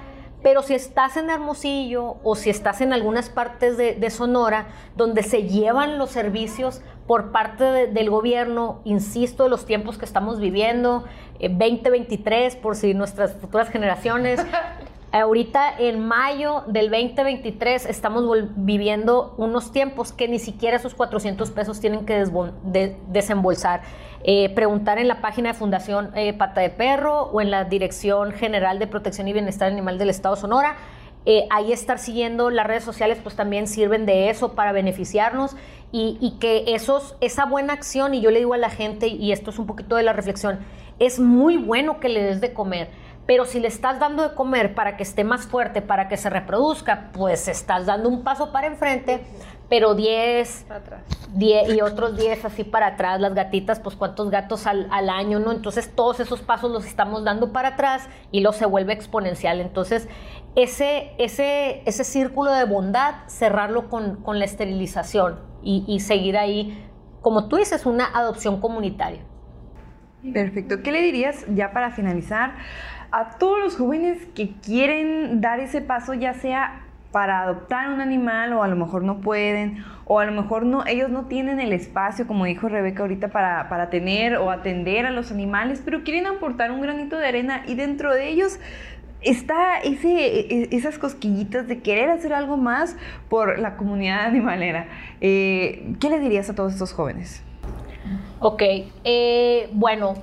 [0.47, 5.21] Pero si estás en Hermosillo o si estás en algunas partes de, de Sonora donde
[5.21, 10.39] se llevan los servicios por parte de- del gobierno, insisto, de los tiempos que estamos
[10.39, 11.03] viviendo,
[11.41, 14.39] eh, 2023, por si nuestras futuras generaciones,
[15.11, 18.23] ahorita en mayo del 2023 estamos
[18.55, 22.23] viviendo unos tiempos que ni siquiera esos 400 pesos tienen que
[22.63, 23.81] de- desembolsar.
[24.23, 28.31] Eh, preguntar en la página de Fundación eh, Pata de Perro o en la Dirección
[28.31, 30.75] General de Protección y Bienestar Animal del Estado Sonora.
[31.25, 35.57] Eh, ahí estar siguiendo las redes sociales pues también sirven de eso para beneficiarnos
[35.91, 39.33] y, y que esos, esa buena acción, y yo le digo a la gente, y
[39.33, 40.59] esto es un poquito de la reflexión,
[40.99, 42.89] es muy bueno que le des de comer,
[43.25, 46.29] pero si le estás dando de comer para que esté más fuerte, para que se
[46.29, 49.21] reproduzca, pues estás dando un paso para enfrente,
[49.69, 51.03] pero 10, Atrás.
[51.33, 55.39] 10 y otros 10 así para atrás, las gatitas, pues cuántos gatos al, al año,
[55.39, 55.51] ¿no?
[55.51, 59.59] Entonces todos esos pasos los estamos dando para atrás y lo se vuelve exponencial.
[59.59, 60.07] Entonces
[60.55, 66.87] ese, ese, ese círculo de bondad, cerrarlo con, con la esterilización y, y seguir ahí,
[67.21, 69.21] como tú dices, una adopción comunitaria.
[70.33, 70.81] Perfecto.
[70.81, 72.55] ¿Qué le dirías ya para finalizar
[73.11, 76.86] a todos los jóvenes que quieren dar ese paso, ya sea
[77.17, 80.85] para adoptar un animal o a lo mejor no pueden o a lo mejor no
[80.85, 85.09] ellos no tienen el espacio como dijo Rebeca ahorita para, para tener o atender a
[85.09, 88.59] los animales pero quieren aportar un granito de arena y dentro de ellos
[89.21, 90.11] está ese,
[90.41, 92.95] e- esas cosquillitas de querer hacer algo más
[93.29, 94.85] por la comunidad animalera
[95.19, 97.41] Eh, ¿qué le dirías a todos estos jóvenes?
[98.41, 98.61] Ok,
[99.03, 100.13] eh, bueno,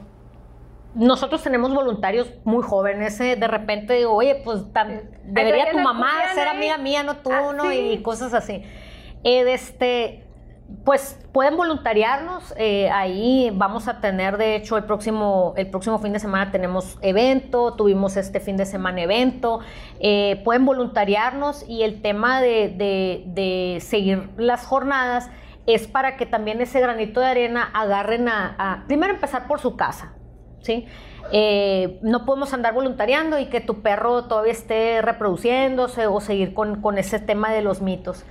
[0.95, 3.36] nosotros tenemos voluntarios muy jóvenes, ¿eh?
[3.36, 7.30] de repente digo, oye, pues tan- debería tu ¿Alguien mamá ser amiga mía, no tú,
[7.32, 7.72] Ah, ¿no?
[7.72, 8.62] Y cosas así.
[9.24, 10.24] Eh, este,
[10.84, 16.12] pues pueden voluntariarnos, eh, ahí vamos a tener, de hecho, el próximo, el próximo fin
[16.12, 19.61] de semana tenemos evento, tuvimos este fin de semana evento,
[20.01, 25.30] eh, pueden voluntariarnos y el tema de, de- de seguir las jornadas
[25.66, 29.76] es para que también ese granito de arena agarren a, a- primero empezar por su
[29.76, 30.12] casa,
[30.65, 30.87] ¿sí?
[31.33, 36.83] Eh, no podemos andar voluntariando y que tu perro todavía esté reproduciéndose o seguir con,
[36.83, 38.25] con ese tema de los mitos.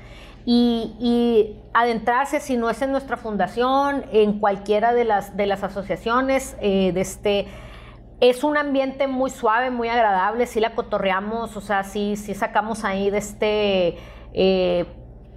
[0.46, 6.58] Y, adentrarse, si no es en nuestra fundación, en cualquiera de las, de las asociaciones,
[6.60, 7.48] eh, de este,
[8.20, 12.84] es un ambiente muy suave, muy agradable, sí la cotorreamos, o sea, sí, sí sacamos
[12.84, 13.98] ahí de este
[14.34, 14.86] eh,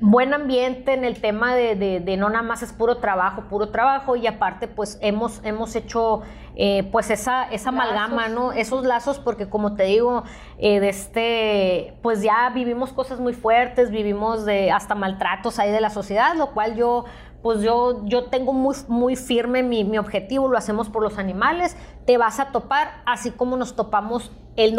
[0.01, 3.71] buen ambiente en el tema de, de- de no nada más es puro trabajo, puro
[3.71, 6.21] trabajo, y aparte pues hemos, hemos hecho
[6.57, 8.53] eh, pues esa, esa amalgama, ¿no?
[8.53, 10.25] Esos lazos, porque como te digo,
[10.59, 15.81] eh, de este, pues ya vivimos cosas muy fuertes, vivimos de hasta maltratos ahí de
[15.81, 17.05] la sociedad, lo cual yo
[17.43, 21.77] pues yo, yo tengo muy, muy firme mi, mi objetivo, lo hacemos por los animales,
[22.05, 24.75] te vas a topar, así como nos topamos el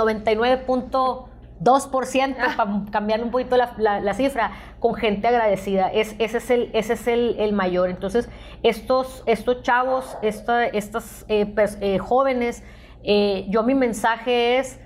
[1.59, 5.87] 99.2%, para cambiar un poquito la, la- la cifra, con gente agradecida.
[5.91, 7.89] Es, ese es, el, ese es el, el mayor.
[7.89, 8.29] Entonces,
[8.63, 12.63] estos, estos chavos, esta- estas eh, pers- eh, jóvenes,
[13.03, 14.79] eh, yo mi mensaje es,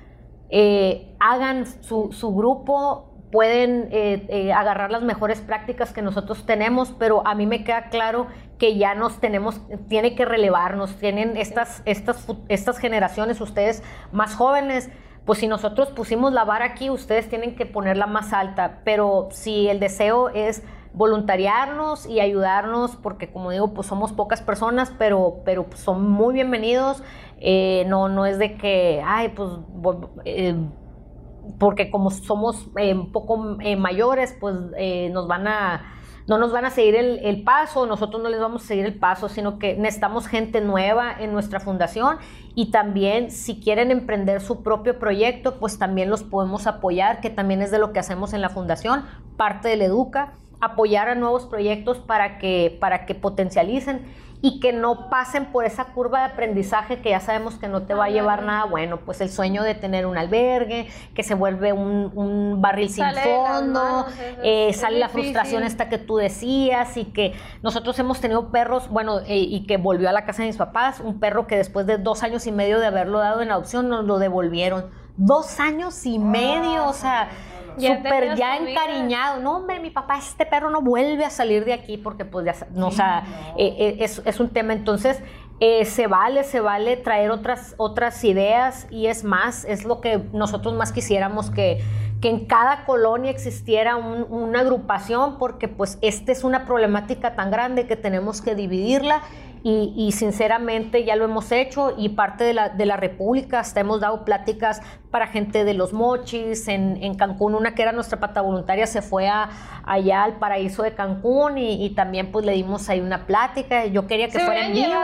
[0.49, 7.25] eh, hagan su, su grupo, pueden eh, agarrar las mejores prácticas que nosotros tenemos, pero
[7.25, 8.27] a mí me queda claro
[8.59, 14.89] que ya nos tenemos, tiene que relevarnos, tienen estas, estas, estas generaciones, ustedes más jóvenes,
[15.25, 19.67] pues si nosotros pusimos la vara aquí, ustedes tienen que ponerla más alta, pero si
[19.67, 20.63] el deseo es
[20.93, 26.33] voluntariarnos y ayudarnos, porque como digo, pues somos pocas personas, pero, pero pues, son muy
[26.33, 27.03] bienvenidos,
[27.39, 29.49] eh, no, no es de que, ay, pues...
[30.25, 30.55] eh,
[31.57, 33.35] porque como somos eh, un poco
[33.77, 34.55] mayores, pues
[35.11, 38.67] nos van a, no nos van a seguir el, paso, nosotros no les vamos a
[38.67, 42.17] seguir el paso, sino que necesitamos gente nueva en nuestra fundación
[42.55, 47.61] y también si quieren emprender su propio proyecto, pues también los podemos apoyar, que también
[47.61, 49.05] es de lo que hacemos en la fundación,
[49.37, 54.05] parte del Educa, apoyar a nuevos proyectos para que, para que potencialicen
[54.43, 57.93] y que no pasen por esa curva de aprendizaje que ya sabemos que no te
[57.93, 58.65] va a llevar nada.
[58.65, 63.05] Bueno, pues el sueño de tener un albergue, que se vuelve un, un barril sin
[63.05, 64.05] fondo, manos,
[64.43, 69.19] eh, sale la frustración esta que tú decías y que nosotros hemos tenido perros, bueno,
[69.19, 71.99] eh, y que volvió a la casa de mis papás, un perro que después de
[71.99, 74.89] dos años y medio de haberlo dado en adopción nos lo devolvieron.
[75.17, 77.29] Dos años y medio, o sea,
[77.97, 79.39] súper ya encariñado.
[79.41, 82.55] No, hombre, mi papá, este perro no vuelve a salir de aquí porque pues ya,
[82.73, 83.23] no, o sea,
[83.57, 84.73] eh, eh, es, es un tema.
[84.73, 85.19] Entonces,
[85.59, 90.17] eh, se vale, se vale traer otras, otras ideas y es más, es lo que
[90.33, 91.79] nosotros más quisiéramos que,
[92.19, 97.51] que en cada colonia existiera un- una agrupación porque pues esta es una problemática tan
[97.51, 99.21] grande que tenemos que dividirla
[99.63, 103.79] y, y sinceramente ya lo hemos hecho y parte de la, de la República, hasta
[103.79, 104.81] hemos dado pláticas
[105.11, 109.01] para gente de los mochis, en, en Cancún, una que era nuestra pata voluntaria se
[109.01, 109.49] fue a,
[109.85, 114.07] allá al paraíso de Cancún y, y también pues le dimos ahí una plática, yo
[114.07, 115.01] quería que Se fuera en vivo,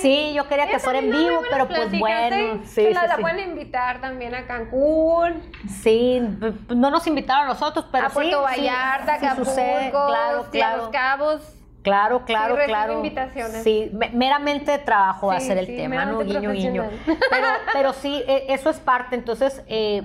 [0.00, 3.00] sí, yo quería que fuera en vivo, pero buenas pues pláticas, bueno, sí, Que la,
[3.00, 3.22] sí, la sí.
[3.22, 5.42] pueden invitar también a Cancún,
[5.82, 6.20] Sí,
[6.68, 10.58] no nos invitaron a nosotros, pero a Puerto sí, sí, Vallarta, sí Acapulco, claro, sí,
[10.58, 10.76] claro.
[10.76, 11.61] Los Cabos.
[11.82, 12.94] Claro, claro, claro.
[12.94, 13.62] invitaciones.
[13.64, 16.20] Sí, me- meramente de trabajo va a ser el sí, tema, ¿no?
[16.20, 16.84] Guiño, guiño.
[17.06, 19.16] Pero, pero sí, e- eso es parte.
[19.16, 20.02] Entonces, eh,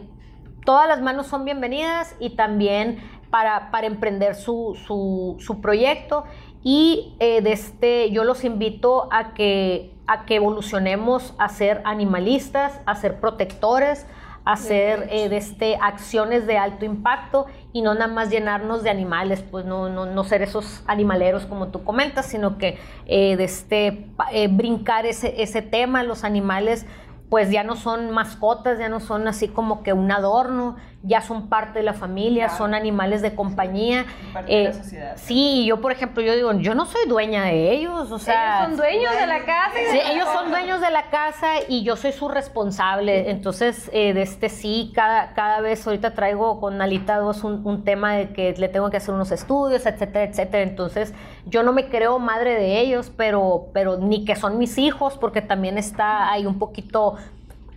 [0.66, 2.98] todas las manos son bienvenidas y también
[3.30, 6.24] para, para emprender su, su, su proyecto.
[6.64, 12.82] Y eh, de este, yo los invito a que, a que evolucionemos a ser animalistas,
[12.86, 14.08] a ser protectores,
[14.48, 19.44] hacer eh, de este, acciones de alto impacto y no nada más llenarnos de animales,
[19.44, 24.08] pues no, no, no ser esos animaleros como tú comentas, sino que eh, de este,
[24.32, 26.86] eh, brincar ese, ese tema, los animales
[27.30, 30.78] pues ya no son mascotas, ya no son así como que un adorno,
[31.08, 32.58] ya son parte de la familia, Claro.
[32.58, 34.06] son animales de compañía.
[34.34, 35.14] Parte de la Eh, sociedad.
[35.16, 38.58] Sí, yo por ejemplo, yo digo, yo no soy dueña de ellos, o sea...
[38.66, 39.72] Ellos son dueños de la casa.
[39.92, 43.30] Sí, la ellos son dueños de la casa y yo soy su responsable.
[43.32, 47.84] Entonces, eh, de este sí, cada, cada vez ahorita traigo con Alita 2 un, un
[47.84, 50.64] tema de que le tengo que hacer unos estudios, etcétera, etcétera.
[50.64, 51.14] Entonces,
[51.46, 55.42] yo no me creo madre de ellos, pero, pero ni que son mis hijos, porque
[55.42, 57.16] también está ahí un poquito.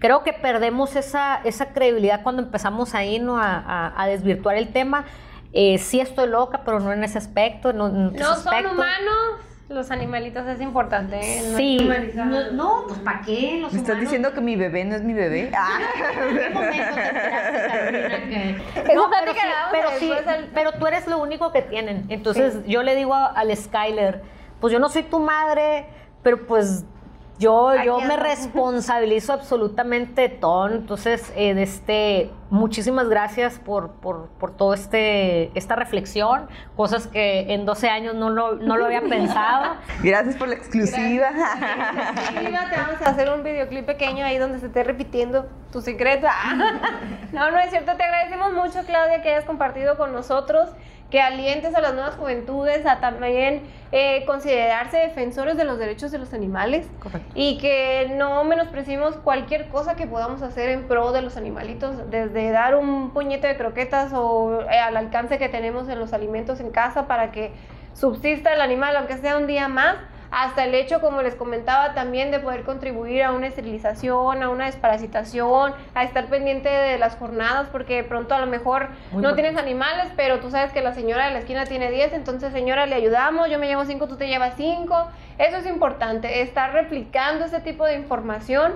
[0.00, 3.36] Creo que perdemos esa, esa credibilidad cuando empezamos ahí ¿no?
[3.38, 5.04] a, a- a desvirtuar el tema.
[5.52, 7.72] Eh, sí estoy loca, pero no en ese aspecto.
[7.72, 9.40] No, en No son humanos.
[9.68, 11.20] los animalitos es importante.
[11.20, 11.42] ¿eh?
[11.50, 12.26] No Sí, humanizar.
[12.26, 13.58] no, no, pues ¿para qué?
[13.60, 15.50] Los ¿Me estás humanos- diciendo que mi bebé no es mi bebé?
[15.56, 15.78] Ah.
[16.30, 19.40] ¿En qué momento te enteraste, Carolina, que- Esa No, plática
[19.70, 20.10] pero sí,
[20.54, 22.06] pero sí, tú eres lo único que tienen.
[22.08, 24.22] Entonces yo le digo a- al Skyler,
[24.60, 25.86] pues yo no soy tu madre,
[26.22, 26.84] pero pues
[27.40, 30.68] yo, yo me responsabilizo absolutamente de todo.
[30.68, 37.52] Entonces, eh, de este, muchísimas gracias por, por, por todo este, esta reflexión, cosas que
[37.52, 39.76] en 12 años no lo, no lo había pensado.
[40.02, 41.30] Gracias por la exclusiva.
[42.42, 46.26] Mira, te vamos a hacer un videoclip pequeño ahí donde se esté repitiendo tu secreto.
[47.32, 47.92] No, no es cierto.
[47.96, 50.68] Te agradecemos mucho, Claudia, que hayas compartido con nosotros,
[51.10, 56.18] que alientes a las nuevas juventudes a también eh, considerarse defensores de los derechos de
[56.18, 57.32] los animales Correcto.
[57.34, 62.39] y que no menospreciemos cualquier cosa que podamos hacer en pro de los animalitos, desde
[62.48, 66.70] dar un puñete de croquetas o eh, al alcance que tenemos en los alimentos en
[66.70, 67.52] casa para que
[67.92, 69.96] subsista el animal, aunque sea un día más,
[70.30, 74.66] hasta el hecho, como les comentaba, también de poder contribuir a una esterilización, a una
[74.66, 79.34] desparasitación, a estar pendiente de las jornadas, porque de pronto a lo mejor Muy no
[79.34, 82.86] tienes animales, pero tú sabes que la señora de la esquina tiene 10, entonces señora
[82.86, 85.10] le ayudamos, yo me llevo 5, tú te llevas 5.
[85.38, 88.74] Eso es importante, estar replicando ese tipo de información,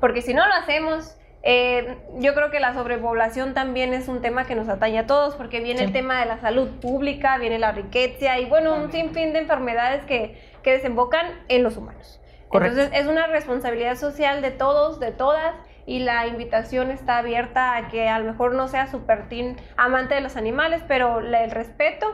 [0.00, 1.16] porque si no lo hacemos,
[1.46, 5.34] eh, yo creo que la sobrepoblación también es un tema que nos atañe a todos,
[5.36, 5.84] porque viene Sí.
[5.84, 10.04] el tema de la salud pública, viene la riqueza y bueno, un sinfín de enfermedades
[10.06, 12.20] que, que desembocan en los humanos.
[12.48, 12.78] Correcto.
[12.80, 15.54] Entonces es una responsabilidad social de todos, de todas,
[15.86, 20.14] y la invitación está abierta a que a lo mejor no sea super team amante
[20.14, 22.06] de los animales, pero el respeto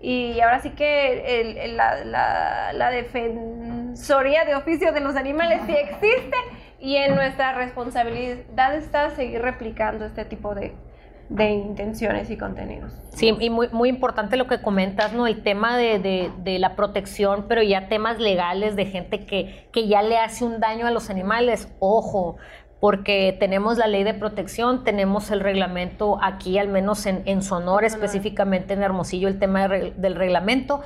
[0.00, 5.60] y ahora sí que el- el- la, la- la defensoría de oficio de los animales
[5.66, 6.36] sí existe
[6.80, 10.74] y en nuestra responsabilidad está seguir replicando este tipo de,
[11.28, 12.92] de intenciones y contenidos.
[13.10, 15.26] Sí, y muy, muy importante lo que comentas, ¿no?
[15.26, 19.88] El tema de, de- de la protección, pero ya temas legales de gente que, que
[19.88, 21.68] ya le hace un daño a los animales.
[21.80, 22.36] Ojo,
[22.80, 27.88] porque tenemos la ley de protección, tenemos el reglamento aquí, al menos en, en Sonora,
[27.88, 30.80] específicamente en Hermosillo, el tema de del reglamento.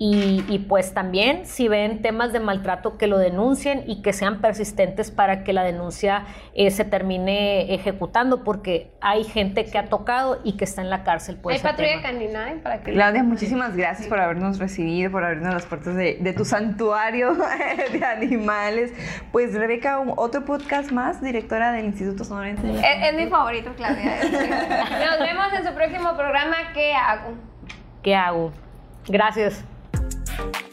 [0.00, 4.40] Y, y pues también si ven temas de maltrato que lo denuncien y que sean
[4.40, 6.24] persistentes para que la denuncia
[6.54, 11.02] eh, se termine ejecutando porque hay gente que ha tocado y que está en la
[11.02, 12.60] cárcel por Hay patrulla canina ¿eh?
[12.62, 16.44] para que Claudia, muchísimas gracias por habernos recibido, por abrirnos las puertas de, de tu
[16.44, 17.34] santuario
[17.92, 18.92] de animales.
[19.32, 22.70] Pues Rebeca, un- otro podcast más, directora del Instituto Sonorense.
[22.70, 24.16] es, es mi favorito, Claudia.
[24.22, 26.54] Nos vemos en su próximo programa.
[26.72, 27.34] ¿Qué hago?
[28.02, 28.52] ¿Qué hago?
[29.08, 29.64] Gracias.
[30.38, 30.67] Thank you.